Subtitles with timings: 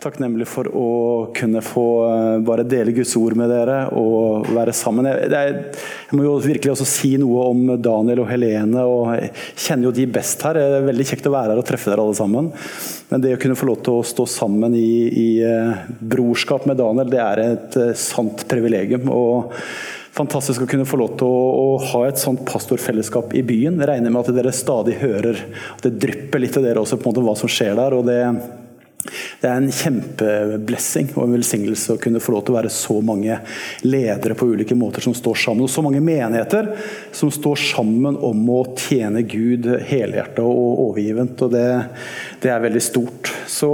[0.00, 0.90] Takknemlig for å
[1.36, 5.04] kunne få eh, bare dele Guds ord med dere og være sammen.
[5.04, 5.50] Jeg,
[6.08, 8.80] jeg må jo virkelig også si noe om Daniel og Helene.
[8.80, 9.34] og Jeg
[9.66, 10.56] kjenner jo de best her.
[10.56, 12.48] Det er veldig kjekt å være her og treffe dere alle sammen.
[13.10, 15.82] Men det å kunne få lov til å stå sammen i, i eh,
[16.14, 19.12] brorskap med Daniel, det er et eh, sant privilegium.
[19.12, 19.52] og
[20.16, 23.76] Fantastisk å kunne få lov til å, å, ha et sånt pastorfellesskap i byen.
[23.76, 25.44] Jeg regner med at dere stadig hører
[25.76, 28.00] at det drypper litt til dere også på en måte hva som skjer der.
[28.00, 28.18] og det
[29.40, 32.98] det er en kjempeblessing og en velsignelse å kunne få lov til å være så
[33.04, 33.38] mange
[33.86, 36.72] ledere på ulike måter som står sammen, og så mange menigheter
[37.16, 41.46] som står sammen om å tjene Gud helhjertet og overgivent.
[41.46, 41.68] og det,
[42.42, 43.32] det er veldig stort.
[43.50, 43.72] Så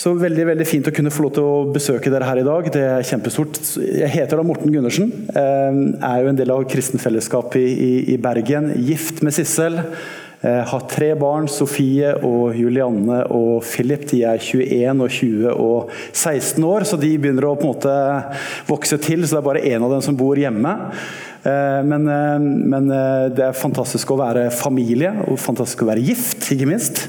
[0.00, 2.68] så veldig veldig fint å kunne få lov til å besøke dere her i dag.
[2.72, 3.58] Det er kjempestort.
[3.76, 5.10] Jeg heter da Morten Gundersen.
[5.28, 8.70] Eh, er jo en del av kristenfellesskapet i, i, i Bergen.
[8.86, 9.76] Gift med Sissel.
[10.40, 11.48] Eh, har tre barn.
[11.52, 14.06] Sofie og Julianne og Philip.
[14.08, 17.96] De er 21 og 20 og 16 år, så de begynner å på en måte
[18.70, 19.26] vokse til.
[19.26, 20.72] Så det er bare én av dem som bor hjemme.
[21.44, 22.08] Eh, men,
[22.72, 22.88] men,
[23.36, 27.04] det er fantastisk å være familie, og fantastisk å være gift, ikke minst.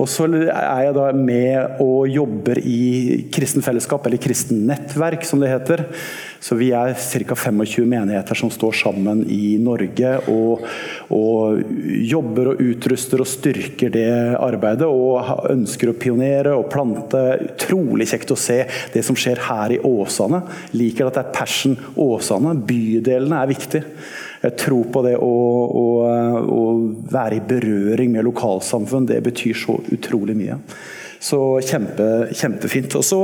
[0.00, 5.44] Og så er jeg da med og jobber i kristen fellesskap, eller kristen nettverk, som
[5.44, 5.84] det heter.
[6.40, 7.36] Så vi er ca.
[7.36, 10.62] 25 menigheter som står sammen i Norge og,
[11.12, 11.60] og,
[12.00, 14.08] jobber og utruster og styrker det
[14.40, 14.88] arbeidet.
[14.88, 17.20] Og ønsker å pionere og plante.
[17.50, 18.62] Utrolig kjekt å se
[18.94, 20.40] det som skjer her i Åsane.
[20.72, 22.56] Liker at det er Passion Åsane.
[22.64, 23.84] Bydelene er viktig.
[24.40, 25.34] Jeg tror på det å,
[25.76, 25.86] å,
[26.40, 26.64] å,
[27.12, 29.10] være i berøring med lokalsamfunn.
[29.12, 30.56] Det betyr så utrolig mye.
[31.20, 32.96] Så kjempe, kjempefint.
[32.96, 33.20] Og så,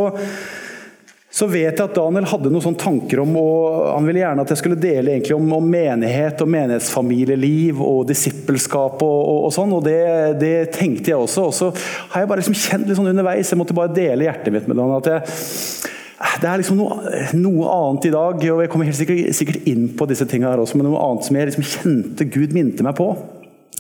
[1.37, 4.53] så vet jeg at Daniel hadde noen sånne tanker om og Han ville gjerne at
[4.55, 9.75] jeg skulle dele om, om, menighet og menighetsfamilieliv og disippelskap og, og, og sånn.
[9.77, 9.99] Og det,
[10.41, 11.45] det, tenkte jeg også.
[11.51, 11.69] Og så
[12.15, 14.81] har jeg bare liksom kjent litt sånn underveis, jeg måtte bare dele hjertet mitt med
[14.81, 15.03] Daniel.
[15.03, 15.93] at jeg
[16.41, 16.97] det er liksom noe,
[17.37, 20.63] noe, annet i dag, og jeg kommer helt sikkert, sikkert inn på disse tingene her
[20.63, 23.11] også, men noe annet som jeg liksom kjente Gud minte meg på.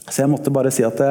[0.05, 1.11] Så jeg måtte bare si at det,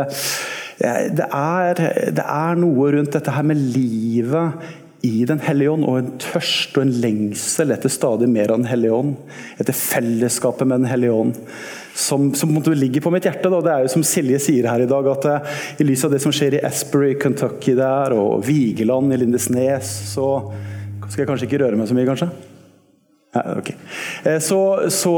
[1.18, 1.82] det, er,
[2.14, 6.78] det er noe rundt dette her med livet i Den hellige ånd, og en tørst
[6.80, 9.16] og en lengsel etter stadig mer av Den hellige ånd.
[9.60, 11.36] Etter fellesskapet med Den hellige ånd.
[11.96, 13.52] Som, som ligger på mitt hjerte.
[13.52, 13.62] Da.
[13.64, 16.20] Det er jo som Silje sier her i dag, at uh, i lys av det
[16.24, 20.28] som skjer i Asbury, Kentucky der, og Vigeland i Lindesnes, så
[21.06, 22.32] skal jeg kanskje ikke røre meg så mye, kanskje?
[23.36, 23.72] Ja, ok.
[24.24, 25.14] Eh, så, så,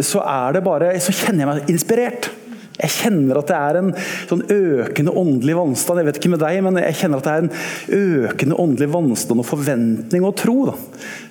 [0.00, 2.30] så, er det bare Så kjenner jeg meg inspirert.
[2.78, 3.88] Jeg kjenner at det er en
[4.30, 5.98] sånn økende åndelig vannstand.
[5.98, 9.42] Jeg vet ikke med deg, men jeg kjenner at det er en økende åndelig vannstand
[9.42, 10.76] og forventning og tro da,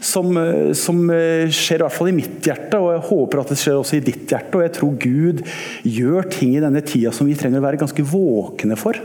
[0.03, 3.53] som, eh, som, eh, skjer i hvert fall i mitt hjerte, og jeg håper at
[3.53, 4.59] det skjer også i ditt hjerte.
[4.59, 5.44] Og jeg tror Gud
[5.88, 9.00] gjør ting i denne tida som vi trenger å være ganske våkne for.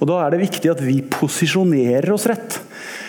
[0.00, 2.60] Og Da er det viktig at vi posisjonerer oss rett.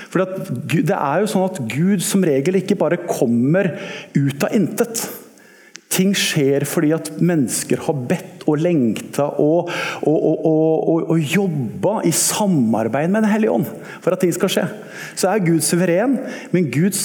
[0.09, 3.77] For Det er jo sånn at Gud som regel ikke bare kommer
[4.15, 5.18] ut av intet.
[5.89, 9.69] Ting skjer fordi at mennesker har bedt og lengta og,
[10.07, 13.65] og, og, og jobba i samarbeid med Den hellige ånd
[13.99, 14.67] for at ting skal skje.
[15.17, 16.17] Så er Gud suveren,
[16.53, 16.97] men Gud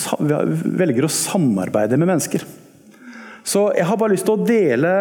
[0.78, 2.45] velger å samarbeide med mennesker.
[3.45, 4.93] Så jeg har bare lyst til å dele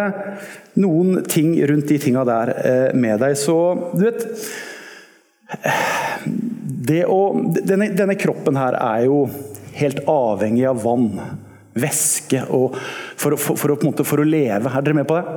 [0.83, 3.38] noen ting rundt de tinga der eh, med deg.
[3.39, 3.55] Så
[3.95, 4.25] du vet
[7.07, 7.21] å,
[7.55, 9.23] denne, denne, kroppen her er jo
[9.77, 11.07] helt avhengig av vann,
[11.75, 14.72] væske, for, for, for, for, for, å leve.
[14.72, 15.35] Er dere med på det?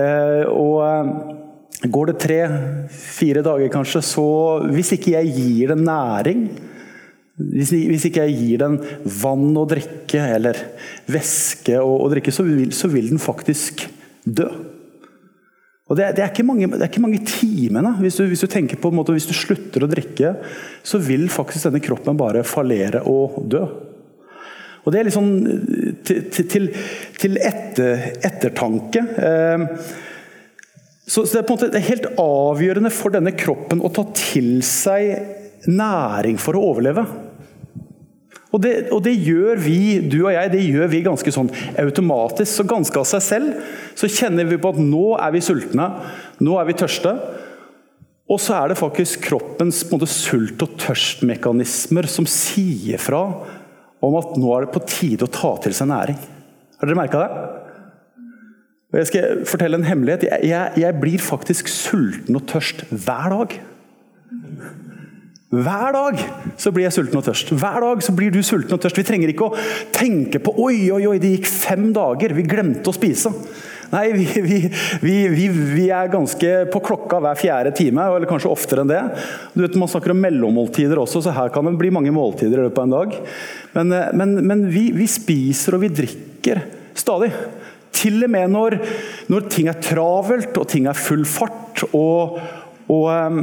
[0.00, 4.26] Eh, og eh, går det tre-fire dager, kanskje, så
[4.72, 6.46] Hvis ikke jeg gir den næring,
[7.42, 8.76] hvis, hvis ikke jeg gir den
[9.22, 10.58] vann å drikke eller
[11.10, 13.86] væske å, å drikke, så vil, så vil den faktisk
[14.24, 14.48] dø.
[15.90, 17.90] Og det, det, er mange, det, er ikke mange, timene.
[18.00, 20.36] Hvis du, hvis du tenker på en måte, hvis du slutter å drikke,
[20.86, 23.64] så vil faktisk denne kroppen bare fallere og dø.
[24.82, 25.34] Og Det er sånn
[26.02, 26.70] til, til,
[27.20, 29.04] til etter, ettertanke.
[31.06, 34.56] Så, så, det er på en måte helt avgjørende for denne kroppen å ta til
[34.66, 37.04] seg næring for å overleve.
[38.52, 41.48] Og det, og det, gjør vi, du og jeg, det gjør vi ganske sånn
[41.80, 42.50] automatisk.
[42.52, 45.88] Så ganske av seg selv så kjenner vi på at nå er vi sultne,
[46.44, 47.14] nå er vi tørste.
[48.32, 53.24] Og så er det faktisk kroppens måte, sult- og tørstmekanismer som sier fra
[54.02, 56.18] om at nå er det på tide å ta til seg næring.
[56.78, 57.42] Har dere merka det?
[58.92, 60.26] Og jeg skal fortelle en hemmelighet.
[60.28, 63.54] Jeg, jeg, jeg blir faktisk sulten og tørst hver dag.
[65.52, 66.20] Hver dag
[66.60, 67.54] så blir jeg sulten og tørst.
[67.56, 68.98] Hver dag så blir du sulten og tørst.
[69.00, 72.88] Vi trenger ikke å tenke på oi, oi, oi, det gikk fem dager, vi glemte
[72.88, 73.32] å spise.
[73.92, 74.24] Nei, vi,
[75.02, 79.00] vi, vi, vi, er ganske på klokka hver fjerde time, eller kanskje oftere enn det.
[79.52, 82.64] Du vet, Man snakker om mellommåltider også, så her kan det bli mange måltider i
[82.64, 83.18] løpet av en dag.
[83.74, 86.62] Men, eh, men, men vi, spiser og vi drikker
[86.96, 87.28] stadig.
[87.92, 88.78] Til og med når,
[89.28, 91.84] når ting er travelt og ting er full fart.
[91.92, 92.38] og,
[92.88, 93.42] og um,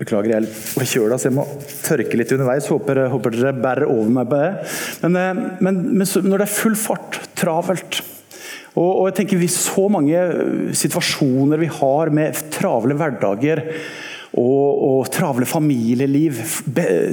[0.00, 1.44] Beklager, jeg er litt forkjøla, så jeg må
[1.84, 2.70] tørke litt underveis.
[2.72, 4.50] Håper, håper dere bærer over meg på det.
[5.04, 8.00] Men, eh, men, men når det er full fart, travelt
[8.72, 13.66] og, og, jeg tenker vi Så mange eh, situasjoner vi har med travle hverdager
[14.32, 16.38] og, og travle familieliv,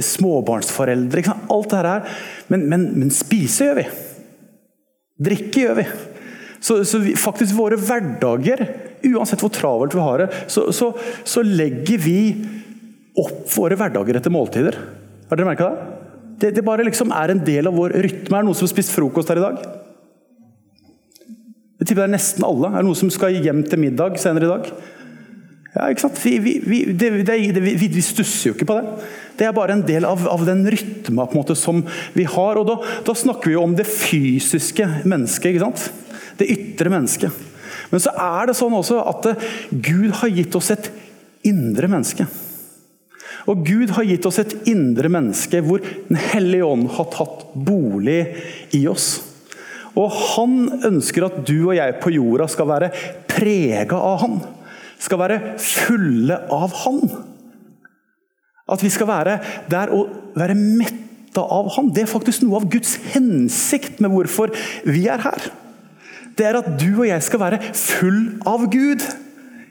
[0.00, 2.22] småbarnsforeldre Alt det her.
[2.48, 3.84] Men, men, men spise gjør vi.
[5.20, 5.84] Drikke gjør vi.
[6.64, 8.62] Så, så vi, faktisk våre hverdager,
[9.12, 10.90] uansett hvor travelt vi har det, så, så,
[11.24, 12.18] så legger vi
[13.20, 14.80] opp våre hverdager etter måltider.
[15.28, 15.92] Har dere merka det?
[16.40, 16.54] det?
[16.56, 18.32] Det bare liksom er en del av vår rytme.
[18.32, 19.79] Er det noen som har spist frokost her i dag?
[21.80, 22.68] Jeg tipper det er nesten alle.
[22.68, 24.66] Er det noen som skal hjem til middag senere i dag?
[25.70, 26.18] Ja, ikke sant?
[26.20, 29.06] Vi, vi, vi, det, det, vi, stusser jo ikke på det.
[29.38, 31.84] Det er bare en del av, av den rytma på en måte, som
[32.16, 32.58] vi har.
[32.58, 35.54] og da, da, snakker vi jo om det fysiske mennesket.
[35.54, 35.86] ikke sant?
[36.40, 37.46] Det ytre mennesket.
[37.90, 39.30] Men så er det sånn også at
[39.70, 40.90] Gud har gitt oss et
[41.46, 42.26] indre menneske.
[43.48, 48.20] Og Gud har gitt oss et indre menneske hvor Den hellige ånd har tatt bolig
[48.76, 49.29] i oss.
[49.98, 52.90] Og han ønsker at du og jeg på jorda skal være
[53.30, 54.38] prega av han.
[55.00, 57.00] Skal være fulle av han.
[58.70, 59.38] At vi skal være
[59.70, 61.90] der og være metta av han.
[61.94, 64.54] Det er faktisk noe av Guds hensikt med hvorfor
[64.86, 65.50] vi er her.
[66.38, 69.02] Det er at du og jeg skal være full av Gud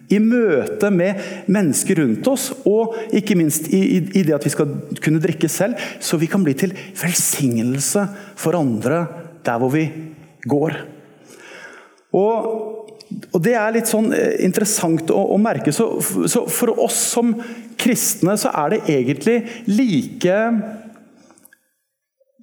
[0.10, 1.22] i møte med
[1.54, 4.72] mennesker rundt oss, og ikke minst i, i, det at vi skal
[5.06, 8.08] kunne drikke selv, så vi kan bli til velsignelse
[8.40, 9.04] for andre
[9.46, 9.86] der hvor vi
[10.50, 10.78] går.
[12.18, 12.50] Og,
[13.34, 15.74] og Det er litt sånn eh, interessant å, å merke.
[15.76, 17.36] Så, så, For oss som
[17.80, 19.40] kristne så er det egentlig
[19.70, 20.40] like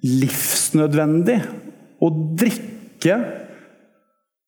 [0.07, 1.41] livsnødvendig
[2.03, 3.17] å drikke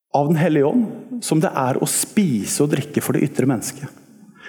[0.10, 3.86] av Den hellige ånd som det er å spise og drikke for det ytre mennesket.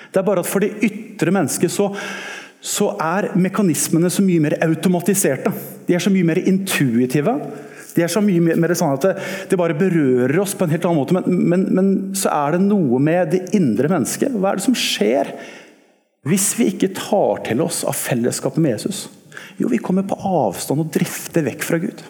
[0.08, 1.90] Det er bare at for det ytre mennesket så,
[2.60, 5.52] så er mekanismene så mye mer automatiserte.
[5.86, 7.34] De er så mye mer intuitive.
[7.96, 9.14] De er så mye mer sånn at det,
[9.50, 11.16] det, bare berører oss på en helt annen måte.
[11.16, 14.36] Men, men, men, så er det noe med det indre mennesket.
[14.36, 15.34] Hva er det som skjer
[16.28, 19.06] hvis vi ikke tar til oss av fellesskapet med Jesus?
[19.60, 22.02] Jo, vi kommer på avstand og drifter vekk fra Gud.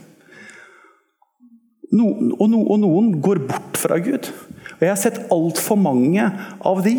[1.90, 2.06] No,
[2.36, 4.28] og, no, og, noen går bort fra Gud.
[4.76, 6.26] Og Jeg har sett altfor mange
[6.66, 6.96] av de.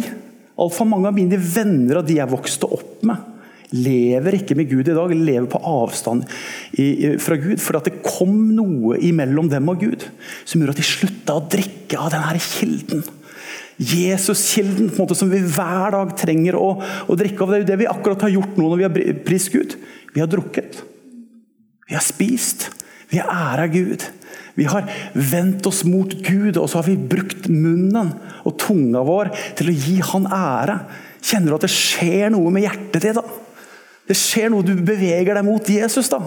[0.60, 3.31] Altfor mange av mine venner og de jeg vokste opp med,
[3.72, 5.14] lever ikke med Gud i dag.
[5.16, 6.28] Lever på avstand
[7.24, 7.58] fra Gud.
[7.64, 10.06] For det kom noe imellom dem og Gud
[10.44, 13.04] som gjorde at de slutta å drikke av denne kilden.
[13.82, 17.52] Jesus-kilden som vi hver dag trenger å, å, drikke av.
[17.52, 19.78] Det er jo det vi akkurat har gjort nå når vi har prist Gud.
[20.14, 20.84] Vi har drukket.
[21.88, 22.70] Vi har spist.
[23.12, 24.06] Vi har æra Gud.
[24.60, 28.12] Vi har vendt oss mot Gud, og så har vi brukt munnen
[28.44, 30.76] og tunga vår til å gi Han ære.
[31.22, 33.18] Kjenner du at det skjer noe med hjertet ditt?
[33.18, 33.24] da?
[34.12, 36.10] Det skjer noe, du beveger deg mot Jesus.
[36.12, 36.20] da.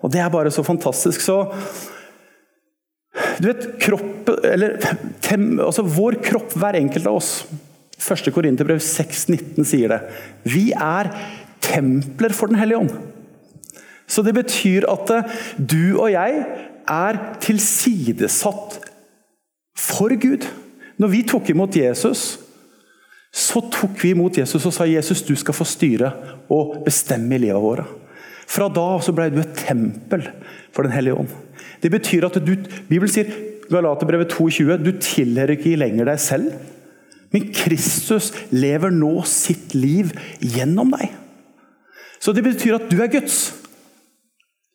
[0.00, 1.22] Og det er bare så fantastisk.
[1.24, 1.46] Så
[3.40, 4.76] Du vet, kropp, eller,
[5.24, 7.30] tem, altså Vår kropp, hver enkelt av oss
[8.00, 8.28] 1.
[8.32, 10.00] Korinterbrev 6,19 sier det.
[10.44, 11.10] Vi er
[11.64, 12.92] templer for Den hellige ånd.
[14.10, 16.44] Så det betyr at eh, du og jeg
[16.90, 18.78] er tilsidesatt
[19.78, 20.46] for Gud.
[21.00, 22.38] Når vi tok imot Jesus,
[23.30, 26.10] så tok vi imot Jesus og sa Jesus, du skal få styre
[26.50, 27.86] og bestemme i livet vårt.
[28.50, 30.26] Fra da så ble du et tempel
[30.74, 31.30] for Den hellige ånd.
[31.80, 32.56] Det betyr at du
[32.88, 33.30] Bibelen sier
[33.70, 36.58] Galaterbrevet 22, du tilhører ikke lenger deg selv.
[37.30, 40.10] Men Kristus lever nå sitt liv
[40.42, 41.12] gjennom deg.
[42.20, 43.59] Så det betyr at du er Guds.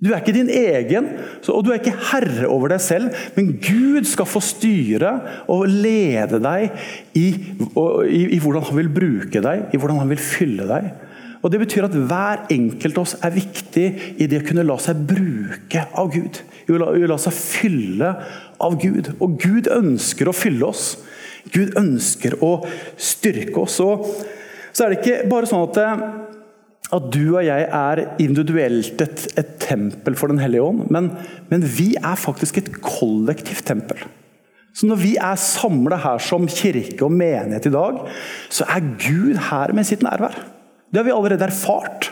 [0.06, 1.08] Du er ikke din egen,
[1.50, 5.16] og du er ikke herre over deg selv, men Gud skal få styre
[5.50, 6.76] og lede deg
[7.18, 10.92] i, i, i, hvordan han vil bruke deg, i hvordan han vil fylle deg.
[11.42, 13.88] Og Det betyr at hver enkelt av oss er viktig
[14.22, 16.40] i det å kunne la seg bruke av Gud.
[16.66, 18.14] I å la, i å la seg fylle
[18.62, 19.12] av Gud.
[19.22, 20.96] Og Gud ønsker å fylle oss.
[21.54, 22.56] Gud ønsker å
[22.98, 23.78] styrke oss.
[23.86, 24.10] Og
[24.74, 25.78] så er det ikke bare sånn at,
[26.94, 31.10] at du og jeg er individuelt et, et tempel for Den hellige ånd, men,
[31.50, 34.04] men, vi er faktisk et kollektivt tempel.
[34.76, 38.02] Så Når vi er samla her som kirke og menighet i dag,
[38.50, 40.36] så er Gud her med sitt nærvær.
[40.92, 42.12] Det har vi allerede erfart.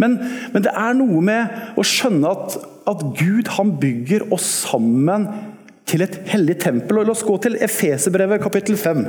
[0.00, 0.16] Men,
[0.54, 2.56] men det er noe med å skjønne at,
[2.88, 5.26] at Gud han bygger oss sammen
[5.90, 7.02] til et hellig tempel.
[7.02, 9.04] Og La oss gå til Efeserbrevet kapittel 5,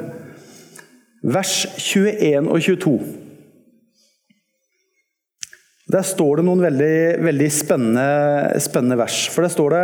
[1.34, 2.98] vers 21 og 22.
[5.92, 9.26] Der står det noen veldig, veldig spennende, spennende, vers.
[9.34, 9.84] For det står det,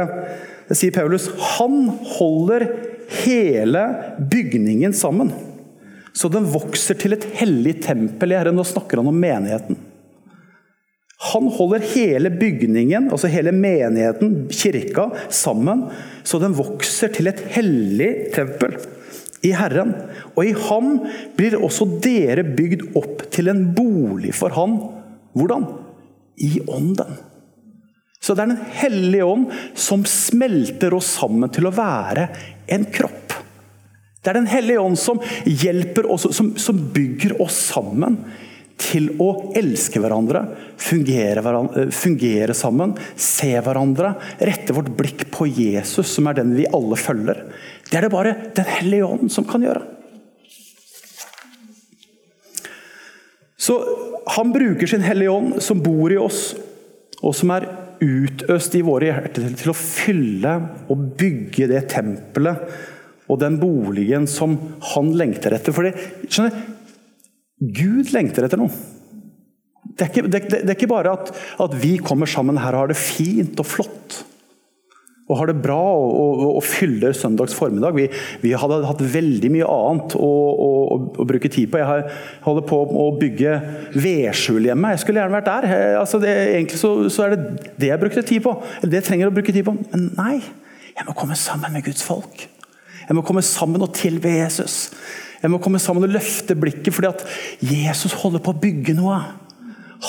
[0.69, 1.27] det sier Paulus
[1.57, 2.69] Han holder
[3.25, 3.83] hele
[4.31, 5.33] bygningen sammen,
[6.15, 8.55] så den vokser til et hellig tempel i Herren.
[8.55, 9.79] Nå snakker han om menigheten.
[11.33, 15.83] Han holder hele bygningen, altså hele menigheten, kirka, sammen,
[16.23, 18.77] så den vokser til et hellig tempel
[19.43, 19.91] i Herren.
[20.37, 20.95] Og i ham
[21.35, 24.79] blir også dere bygd opp til en bolig for Han.
[25.35, 25.67] Hvordan?
[26.39, 27.17] I ånden.
[28.19, 29.47] Så det er Den hellige ånd
[29.79, 32.27] som smelter oss sammen til å være
[32.67, 33.37] en kropp.
[34.19, 38.19] Det er Den hellige ånd som hjelper oss, som, som bygger oss sammen
[38.79, 39.29] til å
[39.59, 40.41] elske hverandre,
[40.79, 46.67] fungere, hverandre, fungere, sammen, se hverandre, rette vårt blikk på Jesus, som er den vi
[46.71, 47.43] alle følger.
[47.89, 49.83] Det er det bare Den hellige ånd som kan gjøre.
[53.59, 53.75] Så
[54.35, 56.53] Han bruker sin hellige ånd, som bor i oss,
[57.19, 57.67] og som er
[57.99, 60.53] utøst i våre hjerter til å fylle
[60.91, 62.69] og bygge det tempelet
[63.29, 64.55] og den boligen som
[64.93, 65.75] han lengter etter.
[65.75, 65.91] Fordi,
[66.25, 66.55] skjønner,
[67.59, 68.71] Gud lengter etter noe.
[69.99, 72.75] Det er ikke, det, det, det er ikke bare at, at, vi kommer sammen her
[72.75, 74.21] og har det fint og flott.
[75.29, 77.93] Og har det bra og, og, og fyller søndags formiddag.
[77.93, 78.07] Vi,
[78.41, 80.29] vi, hadde hatt veldig mye annet å,
[80.65, 80.69] å,
[81.21, 81.77] å, bruke tid på.
[81.81, 82.07] Jeg
[82.47, 83.57] holder på å bygge
[83.93, 84.95] vedskjul hjemme.
[84.95, 85.69] Jeg skulle gjerne vært der.
[85.99, 88.55] Altså det, egentlig så, så, er det det jeg brukte tid på.
[88.79, 89.75] Eller det jeg trenger å bruke tid på.
[89.91, 90.39] Men nei,
[90.95, 92.47] jeg må komme sammen med Guds folk.
[93.05, 94.89] Jeg må komme sammen og tilbe Jesus.
[95.39, 97.23] Jeg må komme sammen og løfte blikket, fordi at
[97.63, 99.21] Jesus holder på å bygge noe.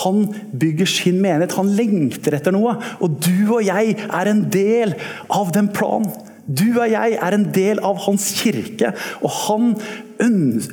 [0.02, 0.22] Han
[0.54, 2.76] bygger sin menighet, han lengter etter noe.
[3.02, 4.94] Og du og jeg er en del
[5.32, 6.10] av den planen.
[6.50, 8.90] Du og jeg er en del av hans kirke,
[9.22, 9.68] og han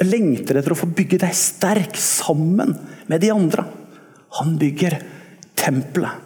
[0.01, 2.73] lengter etter å få bygge deg sterk sammen
[3.09, 3.67] med de andre.
[4.39, 4.97] Han bygger
[5.57, 6.23] tempelet.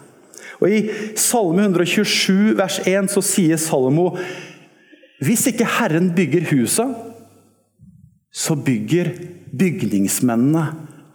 [0.62, 0.80] Og I
[1.18, 4.12] Salme 127 vers 1 så sier Salomo
[5.22, 6.94] hvis ikke Herren bygger huset,
[8.32, 9.12] så bygger
[9.54, 10.64] bygningsmennene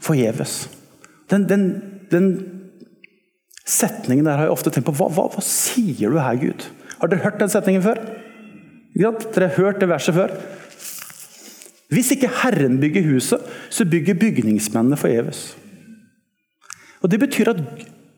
[0.04, 0.77] forgjeves.
[1.32, 1.66] Den, den,
[2.12, 2.30] den,
[3.68, 4.96] setningen der har jeg ofte tenkt på.
[4.96, 6.70] Hva, hva, hva, sier du her, Gud?
[7.02, 8.00] Har dere hørt den setningen før?
[8.96, 10.34] Dere har hørt det verset før?
[11.92, 15.50] Hvis ikke Herren bygger huset, så bygger bygningsmennene forgjeves.
[17.04, 17.60] Og Det betyr at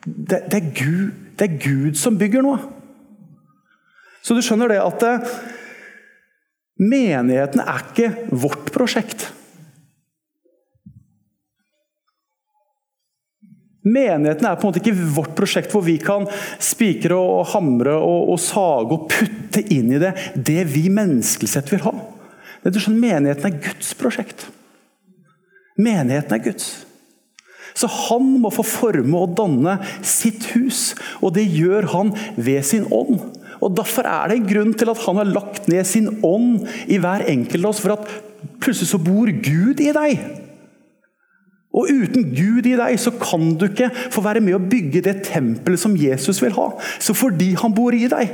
[0.05, 2.61] det, det, er Gud, det er Gud som bygger noe.
[4.23, 5.03] Så du skjønner det at
[6.79, 9.25] Menigheten er ikke vårt prosjekt.
[13.87, 16.25] Menigheten er på en måte ikke vårt prosjekt hvor vi kan
[16.59, 21.71] spikre og hamre og, og sage og putte inn i det det vi menneskelig sett
[21.71, 21.93] vil ha.
[22.59, 24.49] Det er sånn, Menigheten er Guds prosjekt.
[25.79, 26.69] Menigheten er Guds.
[27.79, 32.89] Så han må få forme og danne sitt hus, og det gjør han ved sin
[32.91, 33.21] ånd.
[33.63, 36.99] Og Derfor er det en grunn til at han har lagt ned sin ånd i
[36.99, 37.81] hver enkelt av oss.
[37.83, 38.11] For at
[38.63, 40.38] plutselig så bor Gud i deg.
[41.69, 45.19] Og uten Gud i deg, så kan du ikke få være med å bygge det
[45.27, 46.71] tempelet som Jesus vil ha.
[46.97, 48.33] Så fordi han bor i deg,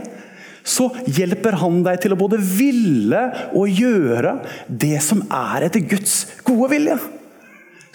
[0.65, 6.23] så hjelper han deg til å både ville og gjøre det som er etter Guds
[6.47, 6.97] gode vilje.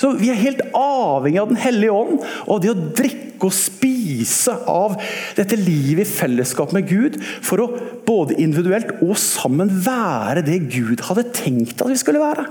[0.00, 4.54] Så Vi er helt avhengig av Den hellige ånd og det å drikke og spise
[4.68, 4.96] av
[5.36, 7.68] dette livet i fellesskap med Gud for å
[8.06, 12.46] både individuelt og sammen være det Gud hadde tenkt at vi skulle være.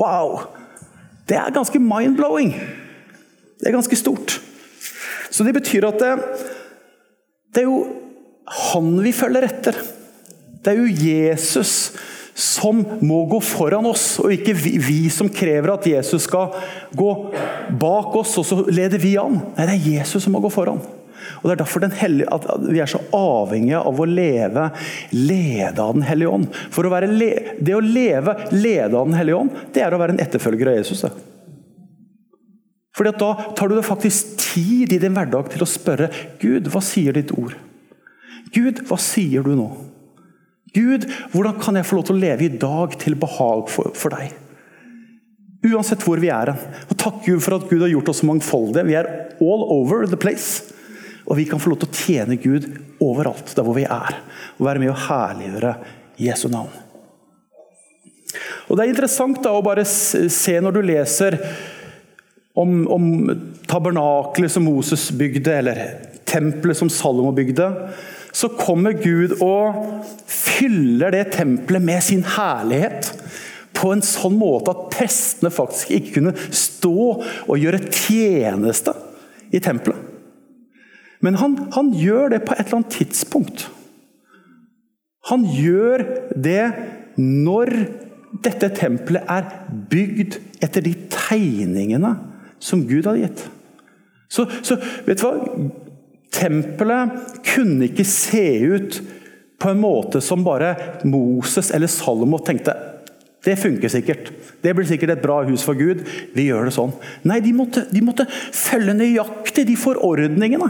[0.00, 0.61] Wow!
[1.28, 2.54] Det er ganske mind-blowing.
[3.60, 4.40] Det er ganske stort.
[5.30, 6.14] Så det betyr at det,
[7.54, 7.82] det er jo
[8.72, 9.78] han vi følger etter.
[10.62, 11.92] Det er jo Jesus
[12.34, 16.54] som må gå foran oss, og ikke vi, vi, som krever at Jesus skal
[16.96, 17.10] gå
[17.80, 19.36] bak oss, og så leder vi an.
[19.56, 20.80] Nei, det er Jesus som må gå foran.
[21.40, 24.70] Og Det er derfor hellige, at vi er så avhengige av å leve
[25.12, 26.48] ledet av Den hellige ånd.
[26.70, 30.16] For å le, Det å leve ledet av Den hellige ånd, det er å være
[30.16, 31.02] en etterfølger av Jesus.
[31.02, 31.12] Det.
[32.96, 36.10] Fordi Da tar du deg faktisk tid i din hverdag til å spørre
[36.40, 37.56] Gud, hva sier ditt ord?
[38.52, 39.70] Gud, hva sier du nå?
[40.72, 44.14] Gud, hvordan kan jeg få lov til å leve i dag til behag for, for
[44.14, 44.32] deg?
[45.62, 46.50] Uansett hvor vi er.
[46.90, 48.86] Og Takk Gud for at Gud har gjort oss mangfoldige.
[48.88, 50.72] Vi er all over the place.
[51.28, 52.68] Og vi kan få lov til å tjene Gud
[53.02, 54.22] overalt der hvor vi er.
[54.58, 55.74] Og være med å herliggjøre
[56.22, 56.72] Jesu navn.
[58.68, 61.36] Og Det er interessant da å bare se når du leser
[62.56, 63.06] om, om
[63.68, 65.82] tabernaklet som Moses bygde, eller
[66.28, 67.68] tempelet som Salomo bygde
[68.32, 69.76] så kommer Gud og
[70.26, 73.10] fyller det tempelet med sin herlighet.
[73.76, 78.94] På en sånn måte at prestene faktisk ikke kunne stå og gjøre tjeneste
[79.52, 80.11] i tempelet.
[81.22, 83.68] Men han, han gjør det på et eller annet tidspunkt.
[85.30, 86.02] Han gjør
[86.34, 86.64] det
[87.20, 87.72] når
[88.42, 89.48] dette tempelet er
[89.90, 92.14] bygd etter de tegningene
[92.62, 93.42] som Gud hadde gitt.
[94.32, 95.66] Så, så vet du hva?
[96.32, 99.02] Tempelet kunne ikke se ut
[99.62, 100.72] på en måte som bare
[101.06, 102.74] Moses eller Salomo tenkte
[103.42, 104.28] det funker sikkert.
[104.62, 106.04] Det blir sikkert et bra hus for Gud.
[106.30, 106.92] Vi gjør det sånn.
[107.26, 110.68] Nei, de måtte, de måtte følge nøyaktig de forordningene.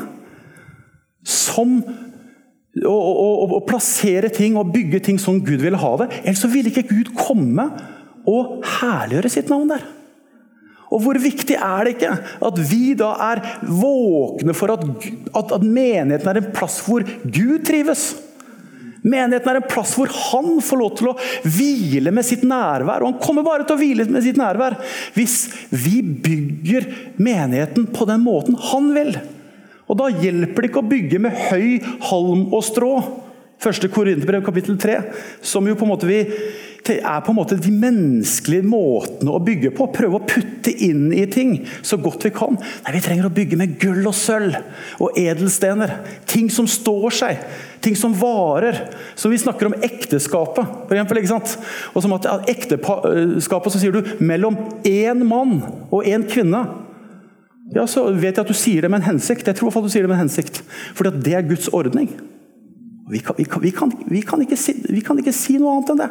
[1.23, 6.09] Som å, å, å, plassere ting og bygge ting som Gud ville ha det.
[6.23, 7.69] Ellers ville ikke Gud komme
[8.29, 9.85] og herliggjøre sitt navn der.
[10.93, 12.13] Og hvor viktig er det ikke
[12.49, 17.65] at vi da er våkne for at, at, at menigheten er en plass hvor Gud
[17.69, 18.11] trives?
[19.03, 21.17] Menigheten er en plass hvor han får lov til å
[21.49, 23.03] hvile med sitt nærvær.
[23.03, 24.77] Og han kommer bare til å hvile med sitt nærvær
[25.17, 25.39] hvis
[25.73, 26.87] vi bygger
[27.19, 29.17] menigheten på den måten han vil.
[29.93, 32.95] Og Da hjelper det ikke å bygge med høy halm og strå.
[33.63, 34.97] Første Korinterbrev kapittel 3,
[35.45, 36.23] som jo på en måte vi
[36.91, 39.87] er på en måte de menneskelige måtene å bygge på.
[39.95, 42.57] Prøve å putte inn i ting så godt vi kan.
[42.57, 44.57] Nei, Vi trenger å bygge med gull og sølv
[44.99, 46.01] og edelstener.
[46.27, 47.45] Ting som står seg.
[47.85, 48.89] Ting som varer.
[49.15, 50.67] Så vi snakker om ekteskapet.
[50.89, 51.55] For eksempel, ikke sant?
[51.95, 56.67] Og som at ekteskapet så sier du mellom én mann og én kvinne.
[57.75, 59.47] Ja, Så vet jeg at du sier det med en hensikt.
[59.47, 60.63] Jeg tror i hvert fall du sier det med en hensikt.
[60.97, 62.11] For det er Guds ordning.
[63.11, 63.71] Vi kan, vi,
[64.23, 66.11] kan, ikke si, noe annet enn det.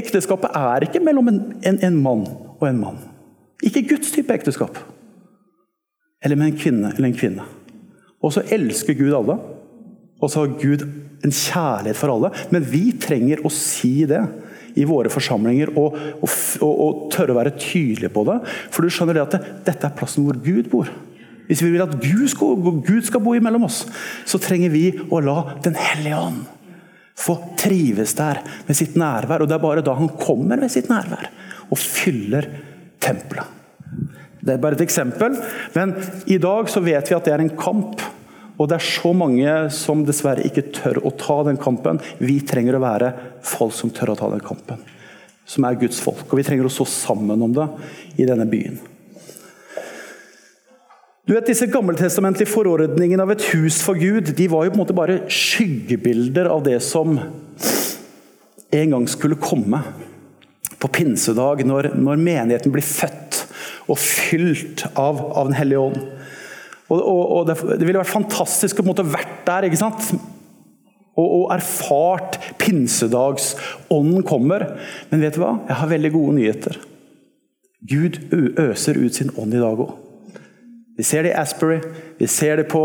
[0.00, 2.24] Ekteskapet er ikke mellom en, en, en, mann
[2.58, 2.98] og en mann.
[3.64, 4.80] Ikke Guds type ekteskap.
[6.24, 7.44] Eller med en kvinne eller en kvinne.
[8.24, 9.38] Og så elsker Gud alle.
[10.20, 10.86] Og så har Gud
[11.24, 12.32] en kjærlighet for alle.
[12.52, 14.22] Men vi trenger å si det
[14.74, 16.28] i våre forsamlinger og, og,
[16.60, 18.40] og, og tørre å være tydelige på det.
[18.74, 20.90] For du skjønner det at det, dette er plassen hvor Gud bor.
[21.48, 22.56] Hvis vi vil at Gud skal,
[22.86, 23.84] Gud skal bo imellom oss,
[24.24, 26.44] så trenger vi å la Den hellige ånd
[27.14, 29.44] få trives der med sitt nærvær.
[29.44, 31.30] Og det er bare da han kommer med sitt nærvær
[31.70, 32.48] og fyller
[33.02, 33.46] tempelet.
[34.44, 35.38] Det er bare et eksempel,
[35.72, 35.94] men
[36.28, 38.02] i dag så vet vi at det er en kamp.
[38.54, 41.98] Og det er så mange som dessverre ikke tør å ta den kampen.
[42.22, 43.10] Vi trenger å være
[43.42, 44.82] folk som tør å ta den kampen.
[45.44, 46.28] Som er Guds folk.
[46.30, 47.66] Og vi trenger å stå sammen om det
[48.22, 48.78] i denne byen.
[51.24, 54.82] Du vet, Disse gammeltestamentlige forordningene av et hus for Gud de var jo på en
[54.82, 57.16] måte bare skyggebilder av det som
[58.74, 59.80] en gang skulle komme.
[60.78, 63.40] På pinsedag, når, når menigheten blir født
[63.88, 66.13] og fylt av, av Den hellige ånd.
[66.94, 70.14] Og, og, og det, det, ville vært fantastisk å på vært der ikke sant?
[71.14, 74.66] Og, og erfart pinsedagsånden kommer.
[75.10, 75.56] Men vet du hva?
[75.68, 76.80] Jeg har veldig gode nyheter.
[77.84, 79.92] Gud øser ut sin ånd i dag òg.
[80.94, 81.80] Vi ser det i Asbury,
[82.20, 82.80] vi ser det på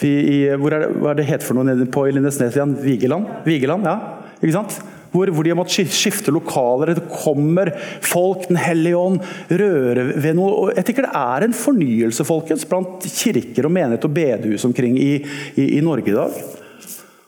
[0.00, 2.72] vi, i, hvor er det, Hva er det het for noe nede på Lindesnes igjen?
[2.80, 3.28] Vigeland?
[3.44, 3.98] Vigeland, ja.
[4.40, 4.78] Ikke sant?
[5.12, 6.94] Hvor, hvor, de har måttet skifte lokaler.
[6.96, 9.20] Det kommer folk, Den hellige ånd,
[9.50, 10.72] rører ved noe.
[10.76, 15.12] Jeg tenker Det er en fornyelse folkens, blant kirker og menighet og bedehus omkring i,
[15.56, 16.40] i, i Norge i dag.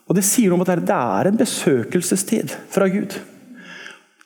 [0.04, 3.16] Og Det sier noe om at det er en besøkelsestid fra Gud.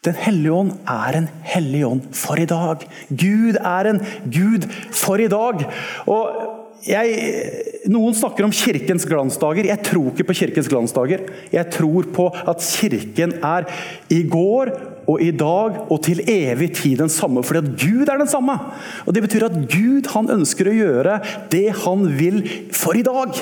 [0.07, 2.85] Den hellige ånd er en hellig ånd for i dag.
[3.11, 3.99] Gud er en
[4.31, 5.65] Gud for i dag.
[6.07, 9.67] Og jeg, noen snakker om kirkens glansdager.
[9.67, 11.25] Jeg tror ikke på kirkens glansdager.
[11.51, 13.67] Jeg tror på at kirken er
[14.15, 14.73] i går
[15.09, 18.59] og i dag og til evig tid den samme, fordi at Gud er den samme.
[19.07, 22.43] Og Det betyr at Gud han ønsker å gjøre det han vil
[22.77, 23.33] for i dag.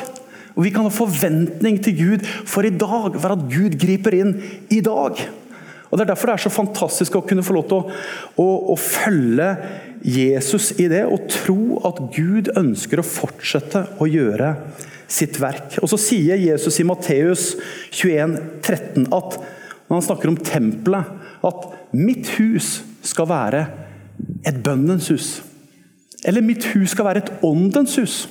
[0.56, 4.38] Og Vi kan ha forventning til Gud for i dag, for at Gud griper inn
[4.70, 5.20] i dag.
[5.90, 7.98] Og Det er derfor det er så fantastisk å kunne få lov til å,
[8.42, 9.50] å, å følge
[10.04, 14.52] Jesus i det, og tro at Gud ønsker å fortsette å gjøre
[15.08, 15.78] sitt verk.
[15.82, 17.54] Og Så sier Jesus i Matteus
[17.94, 19.38] 21, 13 at
[19.86, 21.04] når han snakker om tempelet,
[21.46, 23.66] at 'mitt hus skal være
[24.44, 25.42] et bønnens hus'.
[26.24, 28.26] Eller 'mitt hus skal være et åndens hus'.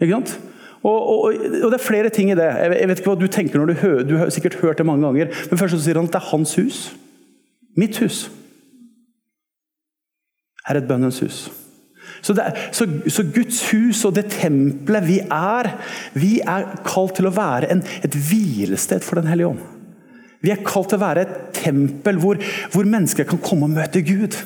[0.00, 0.38] Ikke sant?
[0.82, 1.18] Og, og,
[1.64, 2.44] og, det er flere ting i det.
[2.44, 5.06] Jeg, vet ikke hva du tenker når du hører Du har sikkert hørt det mange
[5.06, 5.26] ganger.
[5.50, 6.94] Men først så sier han at det er hans hus.
[7.76, 8.30] Mitt hus
[10.68, 11.46] er et bønnens hus.
[12.22, 15.72] Så, er, så, så, Guds hus og det tempelet vi er,
[16.18, 19.66] vi er kalt til å være en, et hvilested for Den hellige ånd.
[20.38, 22.38] Vi er kalt til å være et tempel hvor,
[22.70, 24.36] hvor, mennesker kan komme og møte Gud.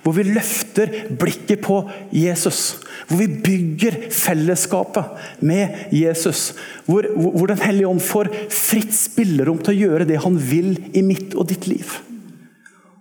[0.00, 1.82] Hvor vi løfter blikket på
[2.16, 2.78] Jesus.
[3.08, 6.54] Hvor vi bygger fellesskapet med Jesus.
[6.86, 11.04] Hvor, hvor Den hellige ånd får fritt spillerom til å gjøre det han vil i
[11.04, 11.98] mitt og ditt liv.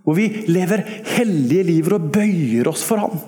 [0.02, 0.84] Hvor vi lever
[1.14, 3.20] hellige liv og bøyer oss for ham.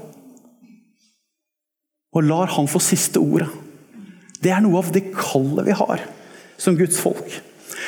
[2.13, 3.49] Og lar han få siste ordet.
[4.43, 6.03] Det er noe av det kallet vi har
[6.59, 7.39] som Guds folk.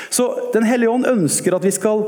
[0.09, 2.05] Så Den hellige ånd ønsker at vi skal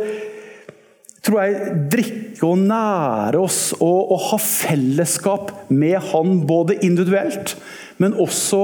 [1.27, 7.57] tror jeg, drikke og nære oss og, og, ha fellesskap med Han, både individuelt,
[8.01, 8.61] men også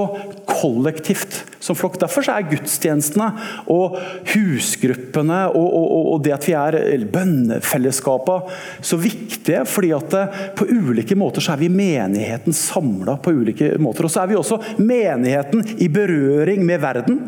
[0.50, 1.98] kollektivt som flokk.
[2.02, 3.30] Derfor er gudstjenestene
[3.72, 3.98] og
[4.34, 8.54] husgruppene og, og, og det at vi er bønnefellesskapet
[8.86, 9.64] så viktige.
[9.66, 10.18] fordi at
[10.58, 14.06] på ulike måter så er vi menigheten samla på ulike måter.
[14.06, 17.22] Og så er vi også menigheten i berøring med verden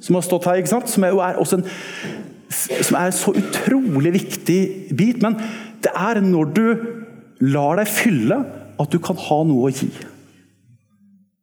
[0.00, 1.64] som har stått her, som er, en
[2.48, 4.60] som er en så utrolig viktig
[4.96, 5.22] bit.
[5.24, 5.38] Men
[5.82, 6.64] det er når du
[7.50, 8.38] lar deg fylle,
[8.78, 9.90] at du kan ha noe å gi.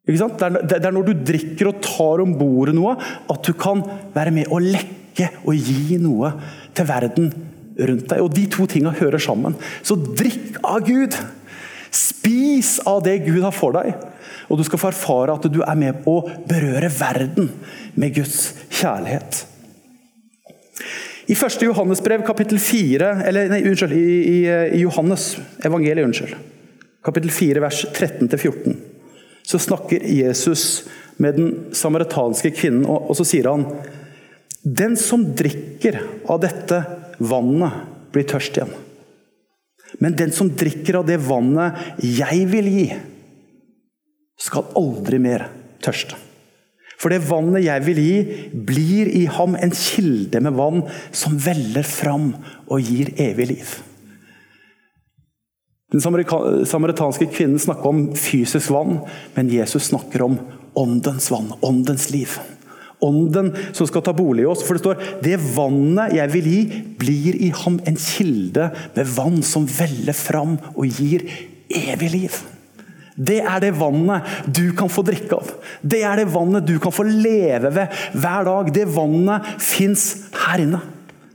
[0.06, 2.94] Det, er, det er når du drikker og tar om bordet noe,
[3.32, 3.82] at du kan
[4.14, 6.30] være med å lekke og gi noe
[6.76, 7.32] til verden
[7.76, 8.22] rundt deg.
[8.22, 9.56] Og De to tinga hører sammen.
[9.82, 11.16] Så drikk av Gud!
[11.96, 13.94] Spis av det Gud har for deg.
[14.50, 17.50] Og du skal få erfare at du er med på å berøre verden
[17.98, 19.42] med Guds kjærlighet.
[21.26, 21.62] I 1.
[21.66, 24.36] Johannesbrev, kapittel 4, eller nei, unnskyld, i, i,
[24.76, 25.32] i Johannes
[25.66, 26.36] evangeliet, unnskyld,
[27.06, 28.76] kapittel 4, vers 13-14,
[29.46, 30.84] så snakker Jesus
[31.22, 33.64] med den samaritanske kvinnen, og, så sier han
[34.66, 36.82] Den som drikker av dette
[37.22, 38.72] vannet, blir tørst igjen.
[40.02, 42.86] Men den som drikker av det vannet jeg vil gi,
[44.36, 45.46] skal aldri mer
[45.84, 46.18] tørste.
[46.96, 48.16] For det vannet jeg vil gi,
[48.66, 50.82] blir i ham en kilde med vann
[51.14, 52.32] som veller fram
[52.66, 53.76] og gir evig liv.
[55.92, 58.98] Den samaritanske kvinnen snakker om fysisk vann,
[59.36, 60.38] men Jesus snakker om
[60.74, 62.32] åndens vann, åndens liv.
[62.98, 64.64] Ånden som skal ta bolig i oss.
[64.66, 69.38] For det står det vannet jeg vil gi, blir i ham en kilde med vann
[69.46, 71.28] som veller fram og gir
[71.70, 72.40] evig liv.
[73.16, 75.54] Det er det vannet du kan få drikke av.
[75.80, 78.74] Det er det vannet du kan få leve ved hver dag.
[78.74, 80.08] Det vannet fins
[80.42, 80.82] her inne.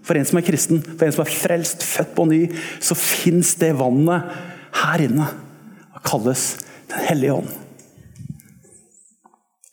[0.06, 2.42] For en som er kristen, for en som er frelst, født på ny,
[2.82, 4.32] så fins det vannet
[4.82, 5.28] her inne.
[5.96, 6.46] Det kalles
[6.92, 7.52] Den hellige ånd.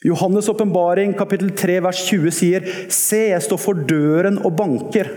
[0.06, 5.10] Johannes' åpenbaring kapittel 3 vers 20 sier Se, jeg står for døren og banker.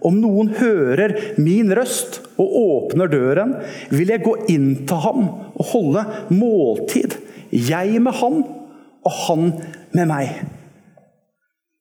[0.00, 3.56] Om noen hører min røst og åpner døren,
[3.90, 7.18] vil jeg gå inn til ham og holde måltid.
[7.52, 8.40] Jeg med ham
[9.04, 9.52] og han
[9.92, 10.42] med meg.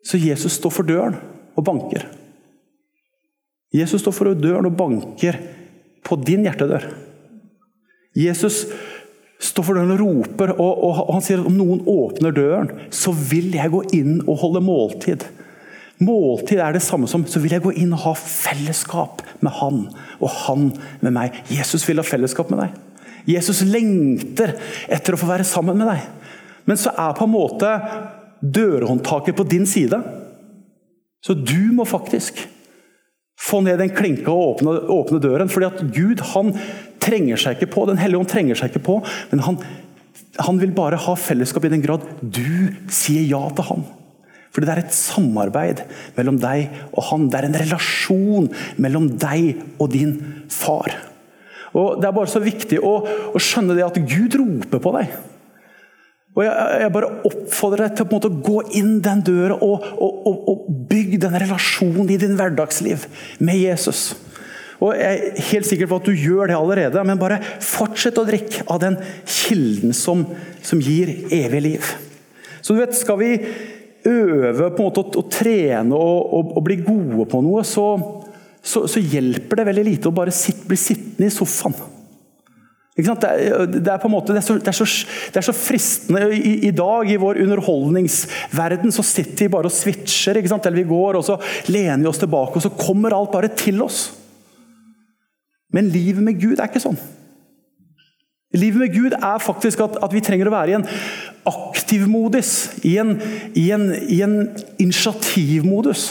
[0.03, 1.15] Så Jesus står for døren
[1.55, 2.03] og banker.
[3.75, 5.39] Jesus står for døren og banker
[6.07, 6.85] på din hjertedør.
[8.17, 8.63] Jesus
[9.43, 12.71] står for døren og roper, og, og, og han sier at om noen åpner døren,
[12.89, 15.27] så vil jeg gå inn og holde måltid.
[16.01, 19.87] Måltid er det samme som så vil jeg gå inn og ha fellesskap med han,
[20.21, 20.67] og han
[21.01, 21.39] med meg.
[21.49, 22.83] Jesus vil ha fellesskap med deg.
[23.27, 24.55] Jesus lengter
[24.87, 26.05] etter å få være sammen med deg.
[26.69, 27.71] Men så er på en måte
[28.39, 29.99] dørhåndtaket på din side.
[31.23, 32.39] Så du må faktisk
[33.37, 35.49] få ned den klinka og åpne, åpne døren.
[35.49, 36.53] fordi at Gud han
[37.03, 38.97] trenger seg ikke på, Den hellige ånd trenger seg ikke på,
[39.31, 39.59] men han,
[40.41, 43.85] han vil bare ha fellesskap i den grad du sier ja til han.
[44.51, 45.83] For det er et samarbeid
[46.17, 47.27] mellom deg og han.
[47.29, 48.47] Det er en relasjon
[48.81, 50.15] mellom deg og din
[50.49, 50.95] far.
[51.77, 55.13] Og Det er bare så viktig å, å skjønne det at Gud roper på deg.
[56.37, 60.41] Og Jeg, jeg bare oppfordrer deg til å gå inn den døra og, og, og,
[60.51, 63.07] og bygge den relasjonen i din hverdagsliv
[63.41, 64.11] med Jesus.
[64.77, 68.27] Og Jeg er helt sikker på at du gjør det allerede, men bare fortsett å
[68.27, 70.27] drikke av den kilden som,
[70.61, 71.89] som gir evig liv.
[72.61, 73.31] Så du vet, Skal vi
[74.07, 77.89] øve på en måte å, trene og, og, bli gode på noe, så,
[78.61, 81.96] så, så, hjelper det veldig lite å bare sitt, bli sittende i sofaen.
[82.97, 84.85] Det er, det, er, måte, det er, så, det er så,
[85.29, 89.75] det er så fristende I, I, dag, i vår underholdningsverden, så sitter vi bare og
[89.75, 90.39] switcher.
[90.41, 91.37] Eller vi går og så
[91.69, 94.07] lener vi oss tilbake, og så kommer alt bare til oss.
[95.73, 96.97] Men livet med Gud er ikke sånn.
[98.57, 100.87] Livet med Gud er faktisk at, at vi trenger å være i en
[101.45, 102.53] aktiv modus.
[102.87, 103.17] I en,
[103.53, 104.39] i en, i en
[104.81, 106.09] initiativmodus.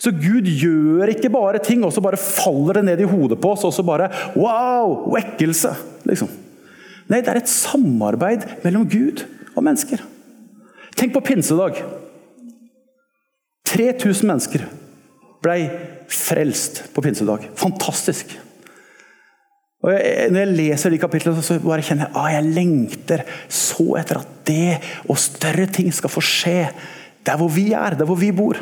[0.00, 3.52] Så Gud gjør ikke bare ting, og så bare faller det ned i hodet på
[3.52, 5.10] oss, og så bare Wow!
[5.12, 5.74] Vekkelse!
[6.08, 6.30] Liksom.
[7.10, 10.00] Nei, det er et samarbeid mellom Gud og mennesker.
[10.96, 11.82] Tenk på pinsedag.
[13.68, 14.64] 3000 mennesker
[15.44, 15.58] ble
[16.10, 17.50] frelst på pinsedag.
[17.58, 18.32] Fantastisk.
[19.80, 23.22] Og jeg, når jeg leser de kapitlene, så bare kjenner jeg at ah, jeg lengter
[23.48, 26.58] så etter at det og større ting skal få skje
[27.24, 28.60] der hvor vi er, der hvor vi bor.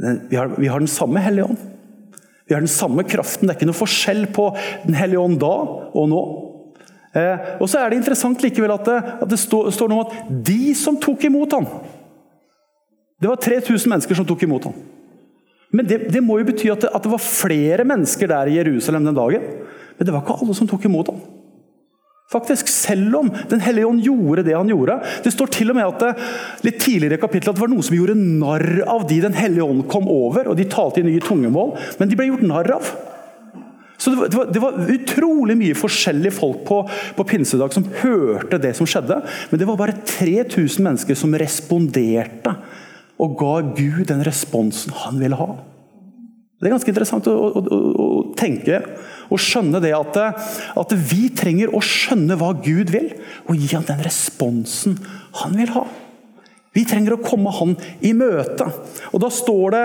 [0.00, 1.70] Vi har, vi har den samme Hellige Ånd.
[2.46, 3.46] Vi har den samme kraften.
[3.46, 4.50] Det er ikke noe forskjell på
[4.84, 5.52] Den hellige ånd da
[5.96, 6.22] og nå.
[7.14, 10.08] Eh, og så er det interessant likevel at det, at det står, står noe om
[10.08, 11.68] at de som tok imot ham
[13.22, 14.74] Det var 3000 mennesker som tok imot ham.
[15.74, 18.58] Men det, det må jo bety at det, at det var flere mennesker der i
[18.58, 19.46] Jerusalem den dagen.
[19.96, 21.22] Men det var ikke alle som tok imot ham.
[22.32, 24.96] Faktisk, Selv om Den hellige ånd gjorde det han gjorde.
[25.24, 26.12] Det står til og med at det,
[26.66, 29.66] litt tidligere i kapittelet at det var noen som gjorde narr av de Den hellige
[29.66, 32.94] ånd kom over, og de talte i nye tungemål, men de ble gjort narr av.
[34.04, 36.80] Så det var, det, var, utrolig mye forskjellige folk på,
[37.16, 39.20] på, pinsedag som hørte det som skjedde.
[39.50, 42.56] Men det var bare 3000 mennesker som responderte
[43.22, 45.54] og ga Gud den responsen han ville ha.
[46.58, 48.08] Det er ganske interessant å, å, å, å
[48.38, 48.80] tenke
[49.34, 50.18] og skjønne det at,
[50.78, 53.10] at, vi trenger å skjønne hva Gud vil,
[53.48, 54.98] og gi ham den responsen
[55.42, 55.84] han vil ha.
[56.74, 58.66] Vi trenger å komme han i møte.
[59.12, 59.84] Og Da står det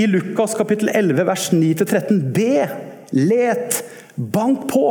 [0.00, 2.54] i Lukas kapittel 11 vers 9-13 Be,
[3.12, 3.82] let,
[4.16, 4.86] bank på.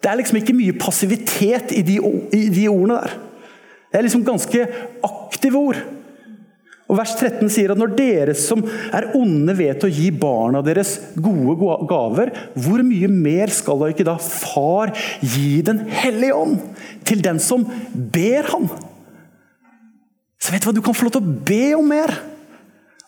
[0.00, 1.98] Det er liksom ikke mye passivitet i de,
[2.32, 3.18] i de ordene der.
[3.92, 4.64] Det er liksom ganske
[5.06, 5.82] aktive ord.
[6.84, 8.60] Og Vers 13 sier at når dere som
[8.92, 11.56] er onde vet å gi barna deres gode
[11.88, 14.92] gaver, hvor mye mer skal da ikke da Far
[15.22, 16.58] gi Den hellige ånd
[17.08, 18.68] til den som ber ham?
[20.36, 22.12] Så vet du hva, du kan få lov til å be om mer.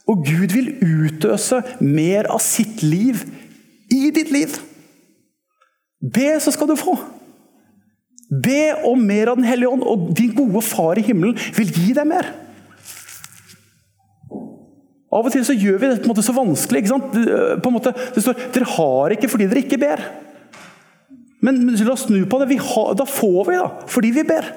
[0.08, 3.20] Og Gud vil utøse mer av sitt liv
[3.92, 4.56] i ditt liv.
[6.00, 6.96] Be, så skal du få.
[8.30, 11.92] Be om mer av Den hellige ånd, og din gode far i himmelen vil gi
[11.96, 12.32] deg mer.
[15.16, 16.82] Av og til så gjør vi det på en måte så vanskelig.
[16.82, 17.16] ikke sant?
[17.62, 20.04] På en måte, det står dere har ikke fordi dere ikke ber.
[21.44, 22.58] Men la oss snu på det.
[22.60, 24.48] Har, da får vi, da, fordi vi ber.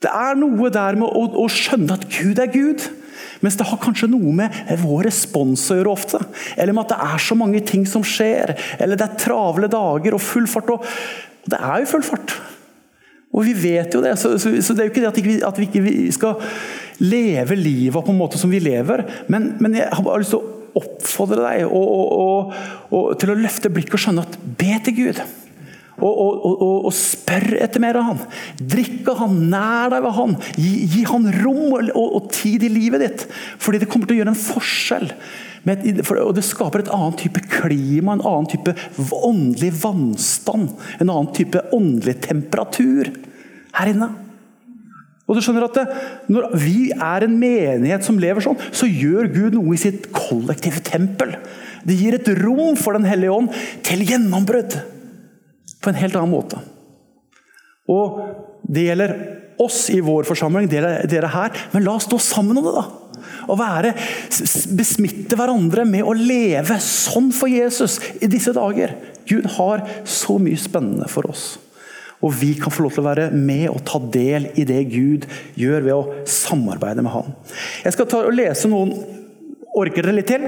[0.00, 2.86] Det er noe der med å, å, skjønne at Gud er Gud.
[3.44, 6.20] Mens det har kanskje noe med vår respons å gjøre ofte.
[6.56, 8.54] Eller med at det er så mange ting som skjer.
[8.80, 10.72] Eller det er travle dager og full fart.
[10.72, 12.36] Og det er jo full fart.
[13.30, 14.16] Og vi vet jo det.
[14.20, 16.40] Så, så, så det er jo ikke det at, vi, at vi ikke skal
[17.00, 19.04] leve livet på en måte som vi lever.
[19.32, 22.56] Men, men jeg har bare lyst til å oppfordre deg og, og,
[22.94, 25.22] og, til å løfte blikket og skjønne at be til Gud.
[26.00, 28.20] Og, spør etter mer av han.
[28.56, 30.34] Drikke han, nær deg ved han.
[30.56, 33.26] Gi, gi han rom og, tid i livet ditt.
[33.60, 35.10] Fordi det kommer til å gjøre en forskjell.
[35.68, 38.72] Et, og Det skaper et annet type klima, en annen type
[39.20, 40.72] åndelig vannstand.
[40.98, 43.12] En annen type åndelig temperatur
[43.76, 44.12] her inne.
[45.30, 45.86] Og du skjønner at det,
[46.34, 50.82] Når vi er en menighet som lever sånn, så gjør Gud noe i sitt kollektive
[50.82, 51.36] tempel.
[51.86, 53.54] Det gir et rom for Den hellige ånd
[53.86, 54.74] til gjennombrudd
[55.80, 56.58] på en helt annen måte.
[57.88, 58.20] Og
[58.70, 59.14] Det gjelder
[59.60, 62.74] oss i vår forsamling, dere, dere her, men la oss stå sammen om det.
[62.76, 62.84] da.
[63.50, 63.94] Og være,
[64.76, 68.94] besmitte hverandre med å leve sånn for Jesus i disse dager.
[69.28, 71.58] Gud har så mye spennende for oss.
[72.20, 75.24] Og vi kan få lov til å være med og ta del i det Gud
[75.58, 77.32] gjør ved å samarbeide med Han.
[77.86, 78.92] Jeg skal ta og lese noen
[79.80, 80.46] Orker dere litt til?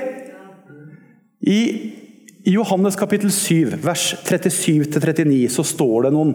[1.46, 1.58] I
[2.50, 6.32] Johannes kapittel 7, vers 37-39, så står det noen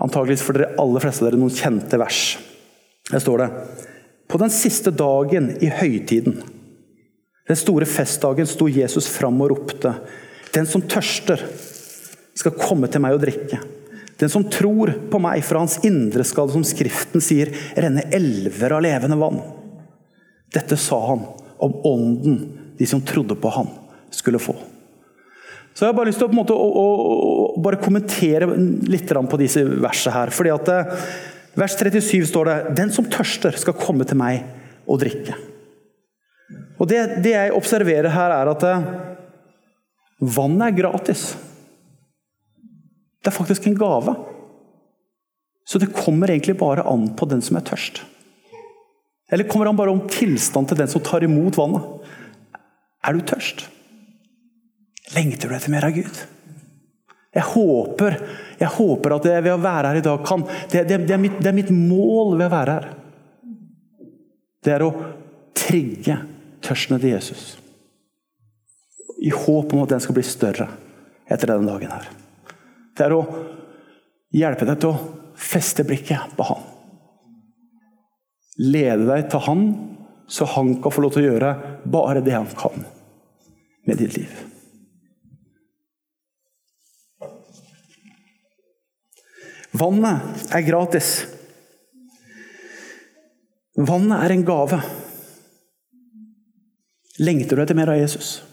[0.00, 2.22] antageligvis for dere aller fleste av dere noen kjente vers.
[3.10, 3.50] Der står det
[4.28, 6.40] På den siste dagen i høytiden,
[7.48, 9.94] den store festdagen, sto Jesus fram og ropte:"
[10.52, 11.40] Den som tørster,
[12.34, 13.58] skal komme til meg og drikke.
[14.18, 18.82] Den som tror på meg, fra hans indre skal, som Skriften sier, renne elver av
[18.82, 19.38] levende vann.
[20.54, 21.22] Dette sa han
[21.62, 22.40] om ånden
[22.78, 23.70] de som trodde på han,
[24.10, 24.56] skulle få.
[25.74, 28.48] Så Jeg har bare lyst til å, måte, å, å, å kommentere
[28.90, 30.32] litt på disse versene her.
[30.34, 30.94] fordi at eh,
[31.58, 34.44] Vers 37 står det 'Den som tørster, skal komme til meg
[34.86, 35.34] og drikke'.
[36.78, 38.86] Og Det, det jeg observerer her, er at eh,
[40.18, 41.36] vannet er gratis.
[43.22, 44.14] Det er faktisk en gave.
[45.68, 48.00] Så det kommer egentlig bare an på den som er tørst.
[49.30, 51.84] Eller kommer han bare om tilstand til den som tar imot vannet?
[53.04, 53.66] Er du tørst?
[55.16, 56.22] Lengter du etter mer av Gud?
[57.36, 58.16] Jeg håper,
[58.58, 61.20] jeg håper at jeg ved å være her i dag kan det, det, det, er
[61.20, 62.86] mitt, det er mitt mål ved å være her.
[64.64, 64.92] Det er å
[65.56, 66.16] trigge
[66.64, 67.50] tørsten til Jesus.
[69.20, 70.70] I håp om at den skal bli større
[71.28, 72.08] etter denne dagen her.
[72.98, 73.22] Det er å
[74.34, 76.66] hjelpe deg til å feste blikket på Han.
[78.58, 79.64] Lede deg til Han,
[80.26, 81.54] så Han kan få lov til å gjøre
[81.86, 82.82] bare det Han kan
[83.86, 84.44] med ditt liv.
[89.78, 91.12] Vannet er gratis.
[93.78, 94.80] Vannet er en gave.
[97.22, 98.47] Lengter du etter mer av Jesus?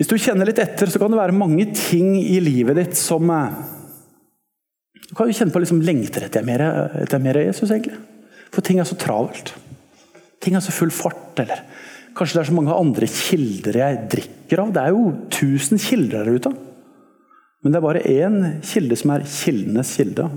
[0.00, 3.28] Hvis du kjenner litt etter, så kan det være mange ting i livet ditt som
[3.34, 3.58] eh,
[5.10, 6.62] Du kan jo kjenne på liksom lengter etter mer,
[7.02, 7.98] etter mer Jesus, egentlig.
[8.48, 9.52] For ting er så travelt.
[10.40, 11.34] Ting er så full fart.
[11.42, 11.60] Eller
[12.16, 14.72] kanskje det er så mange andre kilder jeg drikker av.
[14.72, 16.54] Det er jo tusen kilder der ute.
[17.60, 20.30] Men det er bare én kilde som er kildenes kilde.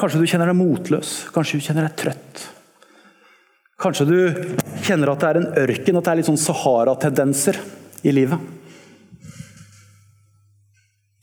[0.00, 1.12] Kanskje du kjenner deg motløs.
[1.34, 2.46] Kanskje du kjenner deg trøtt.
[3.80, 4.16] Kanskje du
[4.84, 7.56] kjenner at det er en ørken, at det er litt sånn Sahara-tendenser
[8.04, 8.42] i livet.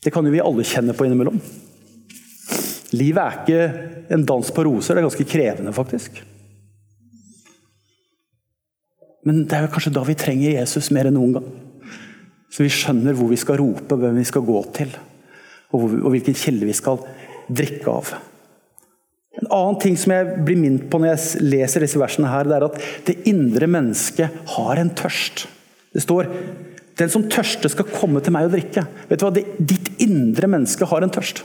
[0.02, 1.38] Det kan jo vi alle kjenne på innimellom.
[2.96, 6.18] Livet er ikke en dans på roser, det er ganske krevende, faktisk.
[9.28, 11.48] Men det er jo kanskje da vi trenger Jesus mer enn noen gang.
[12.48, 14.94] Så vi skjønner hvor vi skal rope, hvem vi skal gå til,
[15.76, 17.02] og hvilken kilde vi skal
[17.52, 18.14] drikke av.
[19.38, 22.56] En annen ting som jeg blir minnet på når jeg leser disse versene, her, det
[22.56, 25.46] er at det indre mennesket har en tørst.
[25.94, 26.30] Det står
[26.98, 28.82] den som tørster, skal komme til meg og drikke.
[29.06, 29.44] Vet du hva?
[29.70, 31.44] ditt indre menneske har en tørst.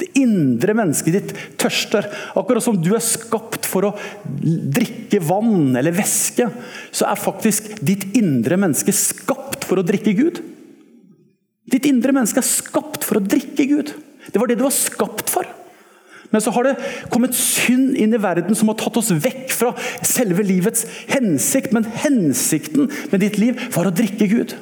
[0.00, 2.06] Det indre mennesket ditt tørster.
[2.38, 3.94] Akkurat som du er skapt for å
[4.32, 6.46] drikke vann eller væske,
[6.94, 10.40] så er faktisk ditt indre menneske skapt for å drikke Gud.
[11.70, 13.92] Ditt indre menneske er skapt for å drikke Gud.
[14.30, 15.44] Det var det du var skapt for.
[16.30, 16.76] Men så har det
[17.10, 19.72] kommet synd inn i verden som har tatt oss vekk fra
[20.06, 21.74] selve livets hensikt.
[21.74, 24.54] Men hensikten med ditt liv var å drikke Gud.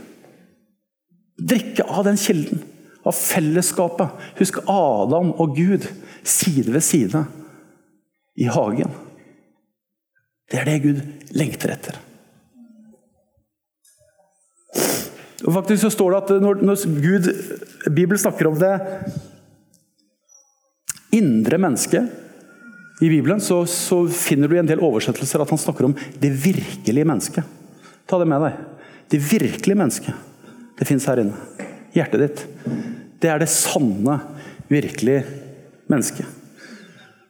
[1.39, 2.65] Drikke av den kilden.
[3.05, 4.17] Av fellesskapet.
[4.41, 5.87] Husk Adam og Gud
[6.25, 7.25] side ved side
[8.39, 8.93] i hagen.
[10.49, 11.01] Det er det Gud
[11.37, 11.99] lengter etter.
[15.47, 17.29] Og faktisk så står det at når, når Gud,
[17.87, 18.73] Bibelen snakker om det
[21.14, 22.07] indre menneske
[23.01, 26.31] i Bibelen så, så, finner du i en del oversettelser at han snakker om det
[26.42, 27.47] virkelige mennesket.
[28.09, 28.57] Ta det med deg.
[29.12, 30.14] Det virkelige mennesket.
[30.79, 31.68] Det fins her inne.
[31.94, 32.42] Hjertet ditt.
[33.23, 34.18] Det er det sanne,
[34.71, 35.23] virkelige
[35.90, 36.27] mennesket.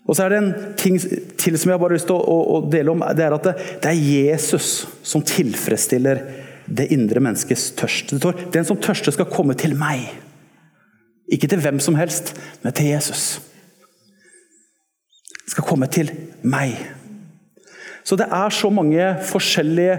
[0.09, 0.97] Og så er det en ting
[1.37, 3.05] til som jeg bare har lyst til å, å, å dele om.
[3.17, 4.71] Det er at det, det, er Jesus
[5.05, 6.23] som tilfredsstiller
[6.65, 8.15] det indre menneskets tørst.
[8.15, 10.09] Det står, Den som tørster, skal komme til meg.
[11.29, 12.33] Ikke til hvem som helst,
[12.65, 13.37] men til Jesus
[15.49, 16.77] skal komme til meg.
[18.05, 19.99] Så det er så mange forskjellige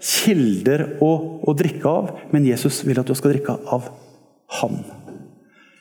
[0.00, 1.10] kilder å,
[1.44, 3.90] å drikke av, men Jesus vil at du skal drikke av
[4.60, 4.80] Han.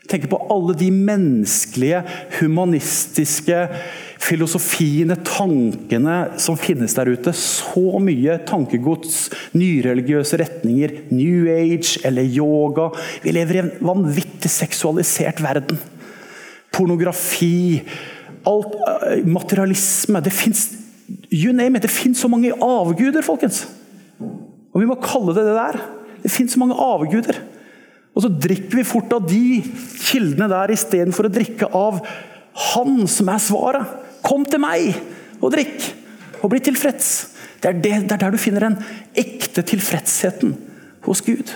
[0.09, 2.01] Tenk på alle de menneskelige,
[2.39, 3.57] humanistiske
[4.19, 7.33] filosofiene, tankene som finnes der ute.
[7.37, 12.89] Så mye tankegods, nyreligiøse retninger, New Age eller yoga.
[13.21, 15.77] Vi lever i en vanvittig seksualisert verden.
[16.73, 17.85] Pornografi,
[18.47, 18.75] alt,
[19.09, 20.69] eh, materialisme Det fins
[21.31, 23.63] you name it, det fins så mange avguder, folkens.
[24.19, 25.79] Og vi må kalle det det der.
[26.23, 27.39] Det fins så mange avguder.
[28.15, 29.61] Og så drikker vi fort av de
[30.03, 32.01] kildene der istedenfor å drikke av
[32.75, 33.91] Han som er svaret.
[34.25, 34.97] Kom til meg
[35.39, 35.85] og drikk,
[36.43, 37.29] og bli tilfreds.
[37.61, 38.75] Det er, det, det er der du finner den
[39.17, 40.57] ekte tilfredsheten
[41.05, 41.53] hos Gud.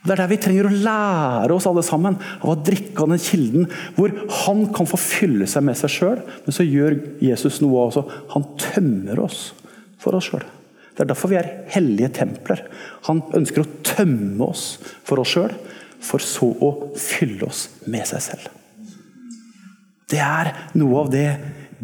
[0.00, 3.20] Det er der vi trenger å lære oss alle sammen av å drikke av den
[3.20, 3.66] kilden
[3.98, 4.14] hvor
[4.46, 8.06] han kan få fylle seg med seg sjøl, men så gjør Jesus noe også.
[8.32, 9.50] Han tømmer oss
[10.00, 10.46] for oss sjøl.
[10.96, 12.64] Det er derfor vi er hellige templer.
[13.06, 14.64] Han ønsker å tømme oss
[15.04, 15.52] for oss sjøl,
[16.00, 18.48] for så å fylle oss med seg selv.
[20.10, 21.28] Det er noe av det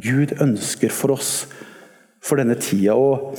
[0.03, 1.31] Gud ønsker for oss
[2.25, 2.97] for denne tida.
[2.97, 3.37] og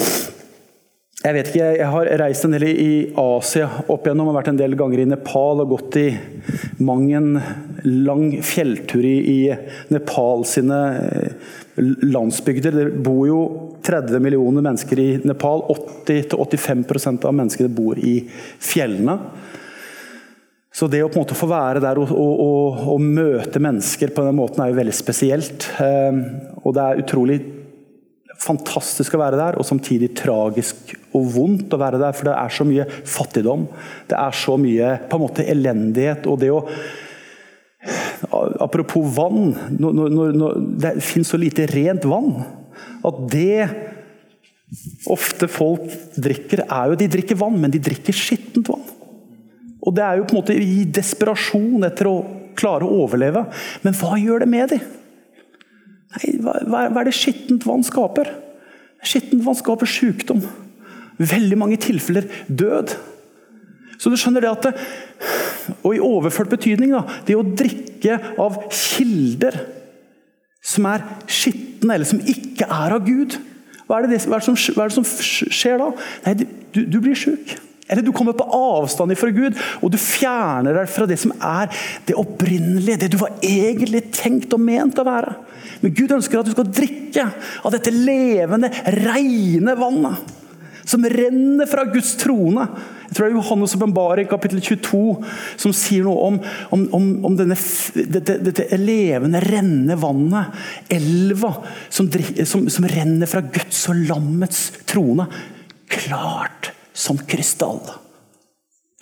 [1.18, 4.59] jeg vet ikke, jeg har reist en del i Asia opp igjennom, og vært en
[4.59, 6.05] del ganger i Nepal og gått i
[6.86, 7.32] mang en
[8.05, 9.39] lang fjelltur i, i
[9.95, 11.49] Nepal sine eh,
[12.05, 12.78] landsbygder.
[12.78, 13.41] Det bor jo
[13.88, 15.65] 30 millioner mennesker i Nepal.
[16.05, 18.20] 80-85% av menneskene bor i
[18.61, 19.18] fjellene.
[20.70, 24.13] Så det å på en måte få være der og, og, og, og møte mennesker
[24.13, 25.72] på den måten er jo veldig spesielt.
[25.82, 26.26] Eh,
[26.61, 27.41] og det er utrolig
[28.38, 32.15] fantastisk å være der, og samtidig tragisk og vondt å være der.
[32.15, 32.88] For det er så mye
[33.18, 33.68] fattigdom.
[34.09, 36.30] Det er så mye på en måte elendighet.
[36.30, 36.63] Og det å
[38.59, 39.53] Apropos vann.
[39.78, 42.41] Når, når, når det finnes så lite rent vann
[43.05, 43.68] at det
[45.07, 45.86] ofte folk
[46.20, 48.84] drikker, er jo De drikker vann, men de drikker skittent vann.
[49.80, 52.18] Og det er jo på en måte i desperasjon etter å
[52.57, 53.45] klare å overleve.
[53.86, 54.84] Men hva gjør det med dem?
[56.43, 58.34] Hva, hva er det skittent vann skaper?
[59.05, 60.41] Skittent vann skaper sykdom.
[61.18, 62.93] Veldig mange tilfeller død.
[63.97, 64.74] Så du skjønner det at det,
[65.84, 69.57] Og i overført betydning, da, det å drikke av kilder
[70.68, 73.38] som er skitne, eller som ikke er av Gud
[73.88, 75.89] Hva er det, hva er det, som, hva er det som, skjer da?
[76.26, 76.34] Nei,
[76.76, 77.53] du, du blir sjuk.
[77.88, 81.72] Eller du kommer på avstand fra Gud, og du fjerner deg fra det som er
[82.07, 85.38] det opprinnelige, det du var egentlig tenkt og ment å være.
[85.80, 87.30] Men Gud ønsker at du skal drikke
[87.63, 90.36] av dette levende, rene vannet.
[90.88, 92.64] Som renner fra Guds trone.
[93.08, 95.02] Jeg tror det er Johannes' åpenbaring kapittel 22
[95.60, 96.40] som sier noe om,
[96.76, 97.58] om, om, om denne,
[97.96, 100.56] dette, dette, levende, rennende vannet.
[100.92, 101.52] Elva
[101.90, 102.08] som,
[102.48, 105.28] som, som renner fra Guds og lammets trone.
[105.92, 107.84] Klart som krystall.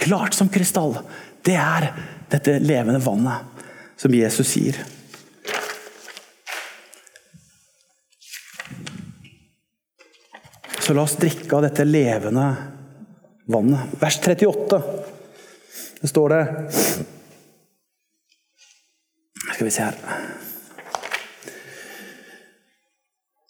[0.01, 0.97] Klart som krystall.
[1.45, 1.91] Det er
[2.33, 3.65] dette levende vannet
[4.01, 4.81] som Jesus gir.
[10.85, 12.45] Så la oss drikke av dette levende
[13.49, 13.93] vannet.
[13.97, 14.81] Vers 38.
[16.01, 16.41] Det står det
[19.55, 19.97] Skal vi se her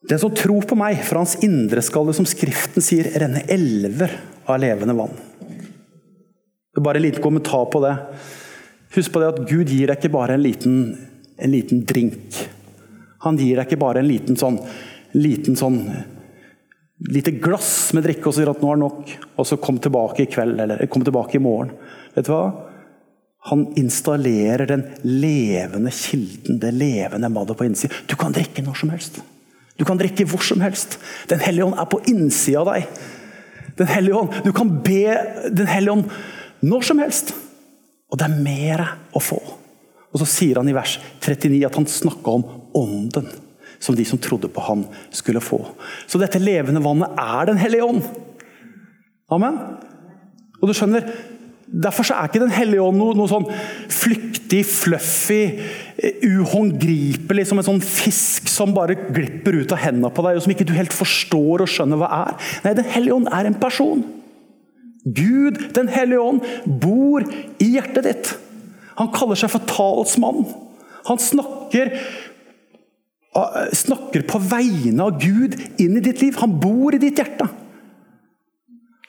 [0.08, 4.16] Den som tror på meg, fra hans indre skal det, som Skriften sier, renne elver
[4.46, 5.20] av levende vann.
[5.42, 7.96] Det er bare en liten kommentar på det.
[8.96, 10.82] Husk på det at Gud gir deg ikke bare en liten,
[11.36, 12.46] en liten drink.
[13.28, 14.62] Han gir deg ikke bare en liten sånn,
[15.18, 15.82] liten sånn
[17.00, 20.30] lite glass med drikke og sier at nå er nok, og så kom tilbake i
[20.32, 21.74] kveld eller kom tilbake i morgen.
[22.16, 22.46] Vet du hva?
[23.52, 27.94] Han installerer den levende kilden, det levende madet på innsiden.
[28.10, 29.20] Du kan drikke når som helst.
[29.78, 30.98] Du kan drikke hvor som helst.
[31.30, 32.88] Den hellige ånd er på innsida av deg.
[33.76, 35.04] Den hellige ånd, Du kan be
[35.52, 36.06] Den hellige ånd
[36.64, 37.36] når som helst.
[38.10, 39.38] Og det er mer å få.
[40.16, 43.28] Og så sier han i vers 39 at han snakka om ånden
[43.80, 45.62] som de som trodde på han skulle få.
[46.08, 48.04] Så dette levende vannet er Den hellige ånd.
[49.32, 49.58] Amen.
[50.62, 51.08] Og du skjønner,
[51.66, 53.48] Derfor er ikke Den hellige ånd noe, noe sånn
[53.92, 55.42] flyktig, fluffy,
[55.98, 60.46] eh, uhåndgripelig som en sånn fisk som bare glipper ut av hendene på deg, og
[60.46, 62.38] som ikke du helt forstår og skjønner hva er.
[62.64, 64.06] Nei, Den hellige ånd er en person.
[65.06, 68.36] Gud, Den hellige ånd, bor i hjertet ditt.
[69.02, 70.46] Han kaller seg for talsmann.
[71.10, 71.92] Han snakker
[73.76, 76.38] snakker på vegne av Gud inn i ditt liv.
[76.40, 77.48] Han bor i ditt hjerte.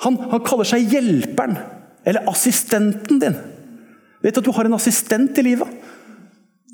[0.05, 1.57] Han, han kaller seg hjelperen,
[2.07, 3.37] eller assistenten din.
[4.23, 5.71] Vet du at du har en assistent i livet?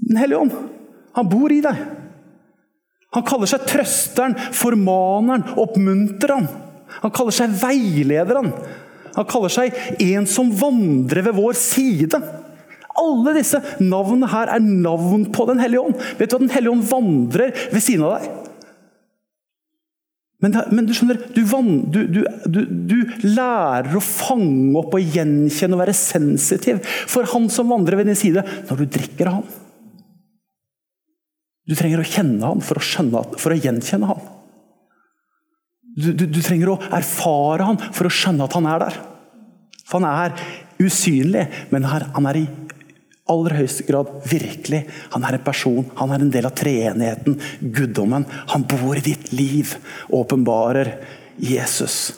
[0.02, 0.54] Den hellige ånd.
[1.16, 1.82] Han bor i deg.
[3.12, 6.48] Han kaller seg trøsteren, formaneren, oppmuntreren.
[7.02, 8.48] Han kaller seg veilederen.
[9.12, 12.20] Han kaller seg en som vandrer ved vår side.
[13.02, 15.98] Alle disse navnene her er navn på Den hellige ånd.
[16.20, 18.38] Vet du at Den hellige ånd vandrer ved siden av deg?
[20.42, 25.82] Men, men du skjønner, du, du, du, du, lærer å fange opp og gjenkjenne og
[25.84, 29.60] være sensitiv for han som vandrer ved din side, når du drikker av han.
[31.62, 34.26] Du trenger å kjenne han for å, skjønne, for å gjenkjenne han.
[35.92, 38.98] Du, trenger å erfare han for å skjønne at han er der.
[39.86, 40.34] For han er
[40.82, 42.46] usynlig, men han er i
[43.32, 44.84] aller høyeste grad virkelig.
[45.14, 48.26] Han er en person, han er en del av treenigheten, guddommen.
[48.54, 49.74] Han bor i ditt liv
[50.12, 50.94] åpenbarer
[51.40, 52.12] Jesus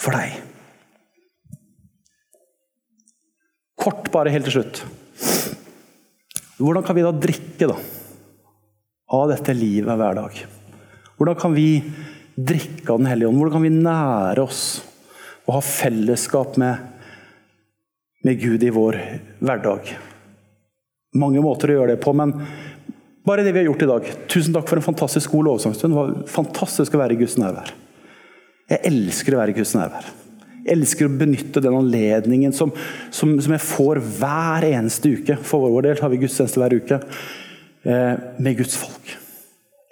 [0.00, 0.38] for deg.
[3.82, 4.82] Kort, bare helt til slutt.
[6.62, 7.76] Hvordan kan vi da drikke da,
[9.12, 10.38] av dette livet hver dag?
[11.18, 11.66] Hvordan kan vi
[12.38, 13.40] drikke av Den hellige ånd?
[13.40, 14.62] Hvordan kan vi nære oss
[15.42, 16.78] og ha fellesskap med,
[18.22, 19.00] med Gud i vår
[19.42, 19.90] hverdag?
[21.18, 22.34] Mange måter å gjøre det på, men
[23.26, 24.10] bare det vi har gjort i dag.
[24.32, 25.94] Tusen takk for en fantastisk god lovsangstund.
[25.94, 27.70] Det var fantastisk å være i Guds nærvær.
[28.72, 30.08] Jeg elsker å være i Guds nærvær.
[30.62, 32.70] Jeg elsker å benytte den anledningen som,
[33.14, 35.36] som, som jeg får hver eneste uke.
[35.42, 39.16] For vår del har vi gudstjeneste hver uke eh, med Guds folk.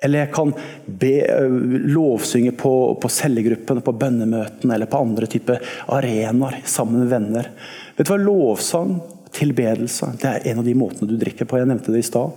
[0.00, 0.54] Eller jeg kan
[0.86, 1.56] be, eh,
[1.92, 5.60] lovsynge på, på cellegruppene, på bønnemøtene eller på andre typer
[5.92, 7.50] arenaer sammen med venner.
[7.98, 8.96] Vet du hva lovsang
[9.34, 11.58] Tilbedelse det er en av de måtene du drikker på.
[11.60, 12.32] Jeg nevnte det i stad.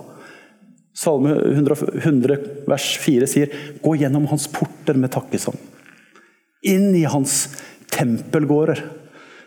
[0.94, 2.36] Salme 100,
[2.70, 3.50] vers 4 sier
[3.82, 5.58] 'Gå gjennom hans porter med takkesang'.
[6.62, 7.48] Inn i hans
[7.90, 8.82] tempelgårder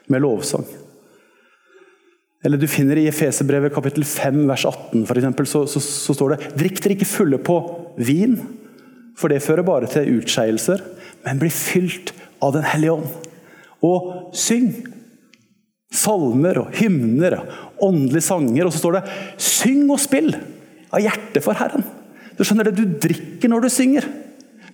[0.08, 0.66] med lovsang.
[2.44, 6.36] Eller du finner i Efeserbrevet kapittel 5 vers 18 for eksempel, så, så, så står
[6.36, 7.58] det 'Drikk dere ikke fulle på
[7.98, 8.38] vin',
[9.18, 10.84] for det fører bare til utskeielser,
[11.26, 13.08] men bli fylt av Den hellige ånd.
[13.82, 14.97] Og syng
[15.94, 18.66] salmer og hymner og åndelige sanger.
[18.66, 19.04] Og så står det
[19.38, 20.36] 'syng og spill'
[20.92, 21.84] av hjertet for Herren.
[22.38, 24.08] Du skjønner det, du drikker når du synger.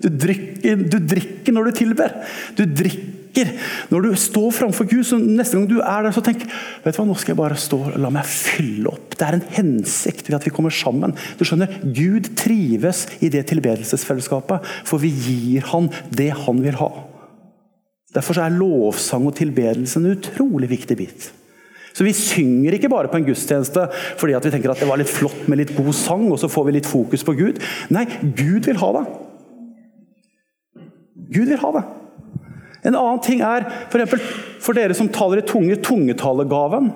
[0.03, 2.11] Du drikker, du drikker når du tilber.
[2.57, 3.53] Du drikker
[3.89, 5.05] når du står framfor Gud.
[5.07, 7.57] så Neste gang du er der, så tenk vet du hva, nå skal jeg bare
[7.57, 9.15] stå og la meg fylle opp.
[9.15, 11.15] Det er en hensikt ved at vi kommer sammen.
[11.39, 16.91] Du skjønner, Gud trives i det tilbedelsesfellesskapet, for vi gir han det han vil ha.
[18.13, 21.31] Derfor er lovsang og tilbedelse en utrolig viktig bit.
[21.93, 23.85] Så Vi synger ikke bare på en gudstjeneste
[24.17, 26.65] fordi vi tenker at det var litt flott med litt god sang, og så får
[26.67, 27.61] vi litt fokus på Gud.
[27.93, 29.03] Nei, Gud vil ha det.
[31.33, 31.83] Gud vil ha det.
[32.83, 34.23] En annen ting er for, eksempel,
[34.59, 36.89] for dere som taler i tunge, tungetalegaven.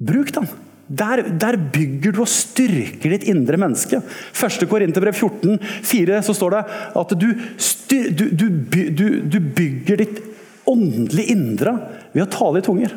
[0.00, 0.46] Bruk den.
[0.90, 4.00] Der, der, bygger du og styrker ditt indre menneske.
[4.34, 4.64] 1.
[4.66, 6.62] Korinterbrev 14, 4, så står det
[6.98, 7.28] at du,
[7.62, 10.18] styr, du, du, du, bygger ditt
[10.70, 11.76] åndelige indre
[12.10, 12.96] ved å tale i tunger.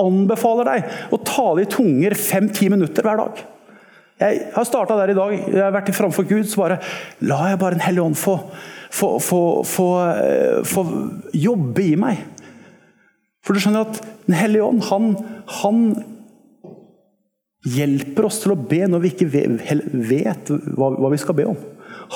[0.00, 3.40] Anbefaler deg å tale i tunger fem-ti minutter hver dag.
[4.20, 5.32] Jeg har starta der i dag.
[5.40, 6.80] Jeg har vært framfor Gud, så bare
[7.24, 8.36] la jeg bare Den hellige ånd få,
[8.92, 10.84] få, få, få, eh, få
[11.32, 12.20] jobbe i meg.
[13.40, 15.14] For du skjønner at Den hellige ånd, han,
[15.62, 15.78] han
[17.66, 21.58] hjelper oss til å be når vi ikke vet hva vi skal be om.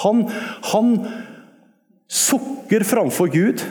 [0.02, 0.24] Han,
[0.72, 0.92] han
[2.10, 3.64] sukker framfor Gud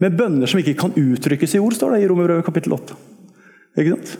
[0.00, 2.98] med bønner som ikke kan uttrykkes i ord, står det i Romerbrevet kapittel 8.
[3.80, 4.18] Ikke sant?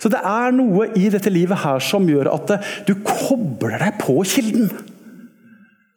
[0.00, 2.54] Så det er noe i dette livet her som gjør at
[2.88, 4.70] du kobler deg på kilden.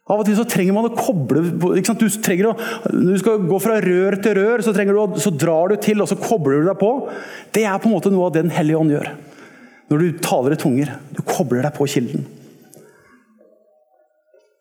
[0.04, 3.78] Av og til så trenger man å koble Du, å, Når du skal gå fra
[3.80, 6.90] rør til rør, så, du, så drar du til og så kobler du deg på.
[7.56, 9.08] Det er på en måte noe av det Den hellige ånd gjør
[9.90, 10.94] når du taler i tunger.
[11.14, 12.24] Du kobler deg på kilden.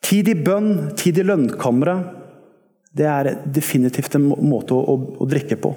[0.04, 2.20] Tid i bønn, tid i lønnkammeret,
[2.94, 5.72] det er definitivt en måte å, å, å, drikke på.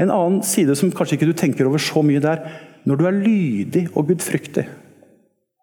[0.00, 2.58] En annen side som kanskje ikke du tenker over så mye, det er
[2.88, 4.66] når du er lydig og gudfryktig,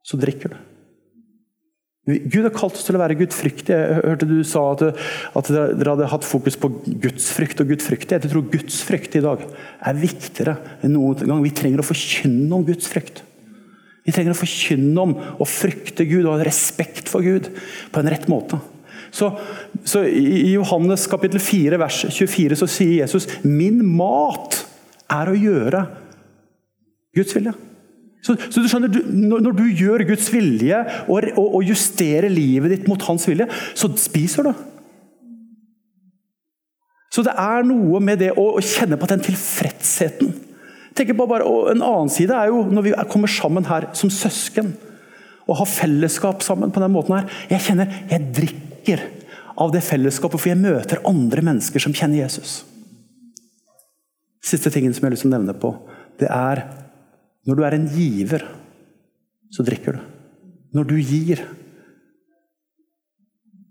[0.06, 0.58] så drikker du.
[2.08, 3.78] Gud har kalt oss til å være gudfryktige.
[3.78, 4.84] Jeg hørte du sa at,
[5.36, 6.70] at, dere hadde hatt fokus på
[7.04, 8.24] gudsfrykt og gudfryktighet.
[8.24, 10.56] Jeg tror gudsfrykt i dag er viktigere
[10.88, 11.44] enn noen gang.
[11.44, 13.26] Vi trenger å forkynne om gudsfrykt.
[14.08, 17.52] Vi trenger å forkynne om å frykte Gud og ha respekt for Gud
[17.92, 18.62] på en rett måte.
[19.12, 19.34] Så,
[19.88, 24.62] så I Johannes kapittel 4 vers 24 så sier Jesus min mat
[25.12, 25.84] er å gjøre
[27.18, 27.52] Guds vilje.
[28.26, 32.74] Så, så du skjønner, du, når, du gjør Guds vilje og, og, og, justerer livet
[32.74, 33.48] ditt mot hans vilje,
[33.78, 34.66] så spiser du.
[37.14, 40.34] Så det er noe med det å, å kjenne på den tilfredsheten.
[40.98, 44.74] Tenk på bare, En annen side er jo når vi kommer sammen her som søsken
[45.48, 47.30] og har fellesskap sammen på den måten her.
[47.54, 49.06] Jeg kjenner, jeg drikker
[49.58, 52.60] av det fellesskapet, for jeg møter andre mennesker som kjenner Jesus.
[54.44, 55.72] Siste tingen som jeg har lyst til å nevne på,
[56.20, 56.66] det er
[57.48, 58.44] når du er en giver,
[59.52, 60.02] så drikker du.
[60.76, 61.42] Når du gir,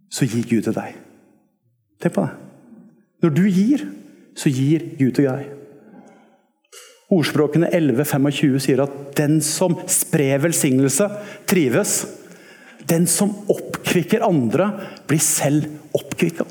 [0.08, 0.96] så gir Gud til deg.
[2.00, 2.32] Tenk på det.
[3.24, 3.84] Når du gir,
[4.36, 5.52] så gir Gud til deg.
[7.12, 11.06] Ordspråkene 11.25 sier at 'den som sprer velsignelse,
[11.46, 12.06] trives'.
[12.86, 14.72] Den som oppkvikker andre,
[15.06, 16.44] blir selv oppkvikka.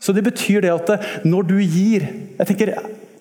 [0.00, 2.02] Så det betyr det at når du gir
[2.38, 2.74] jeg tenker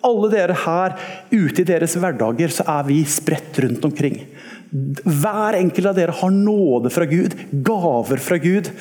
[0.07, 0.97] alle dere her
[1.31, 4.19] ute i deres hverdager, så er vi spredt rundt omkring.
[4.73, 7.35] Hver enkelt av dere har nåde fra Gud,
[7.65, 8.71] gaver fra Gud.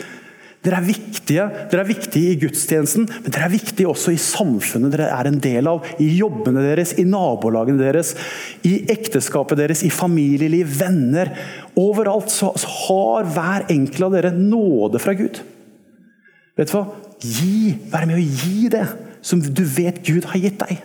[0.62, 4.94] Dere er viktige dere er viktige i gudstjenesten, men dere er viktige også i samfunnet
[4.94, 5.86] dere er en del av.
[6.02, 8.14] I jobbene deres, i nabolagene deres,
[8.68, 11.32] i ekteskapet deres, i familieliv, venner.
[11.78, 12.52] Overalt så,
[12.86, 15.42] har hver enkelt av dere nåde fra Gud.
[16.58, 16.86] Vet du hva?
[17.22, 18.86] Gi, Vær med å gi det
[19.22, 20.80] som du vet Gud har gitt deg.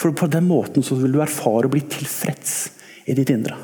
[0.00, 2.54] For på den måten vil du erfare å bli tilfreds
[3.10, 3.58] i ditt indre.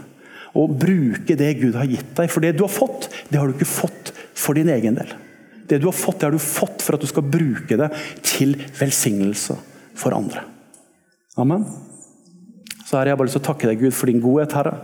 [0.56, 2.28] Og bruke det Gud har gitt deg.
[2.32, 5.14] For det du har fått, det har du ikke fått for din egen del.
[5.66, 7.88] Det du har fått, det har du fått for at du skal bruke det
[8.24, 9.56] til velsignelse
[9.96, 10.44] for andre.
[11.40, 11.64] Amen.
[12.86, 14.76] Så har jeg bare lyst til å takke deg, Gud, for din godhet, Herre.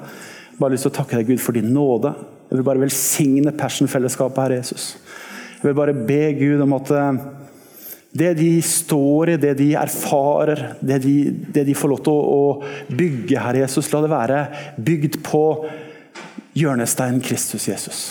[0.58, 2.10] Bare lyst til å takke deg, Gud, for din nåde.
[2.48, 4.88] Jeg vil bare velsigne Passion-fellesskapet, Herre Jesus.
[5.60, 7.22] Jeg vil bare be Gud om at eh,
[8.12, 11.14] Det de står i, det de erfarer, det de,
[11.54, 14.42] det de får lov til å, å bygge, Herre Jesus, la det være
[14.76, 15.44] bygd på
[16.58, 18.02] hjørnesteinen Kristus Jesus.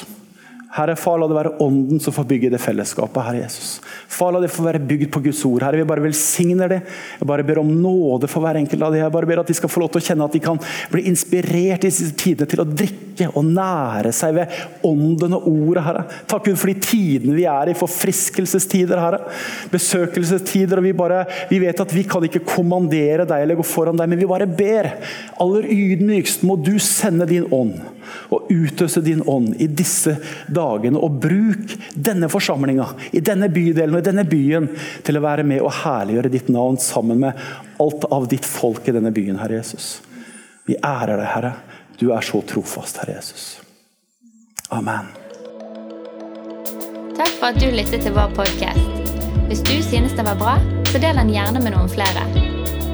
[0.72, 3.26] Herre, far, la det være ånden som får bygge det fellesskapet.
[3.26, 3.82] Herre Jesus.
[4.08, 5.66] Far, la det få være bygd på Guds ord.
[5.66, 6.78] Herre, vi bare velsigner det.
[7.20, 9.02] Jeg bare ber om nåde for hver enkelt av dem.
[9.02, 10.62] Jeg bare ber at de skal få lov til å kjenne at de kan
[10.94, 14.56] bli inspirert i disse tidene til å drikke og nære seg ved
[14.88, 16.06] ånden og ordet, Herre.
[16.32, 19.26] Takk Gud for de tidene vi er i, forfriskelsestider, Herre.
[19.76, 20.80] Besøkelsestider.
[20.80, 24.08] og vi, bare, vi vet at vi kan ikke kommandere deg eller gå foran deg,
[24.08, 24.94] men vi bare ber.
[25.44, 27.76] Aller ydmykst må du sende din ånd
[28.30, 30.16] og utøse din ånd i disse
[30.48, 31.00] dagene.
[31.00, 34.70] Og bruk denne forsamlinga, i denne bydelen og i denne byen
[35.06, 37.42] til å være med og herliggjøre ditt navn sammen med
[37.82, 40.00] alt av ditt folk i denne byen, Herre Jesus.
[40.70, 41.56] Vi ærer deg, Herre.
[42.00, 43.60] Du er så trofast, Herre Jesus.
[44.72, 45.12] Amen.
[47.18, 48.98] Takk for at du lyttet til vår podkast.
[49.52, 50.56] Hvis du synes den var bra,
[50.88, 52.61] så del den gjerne med noen flere.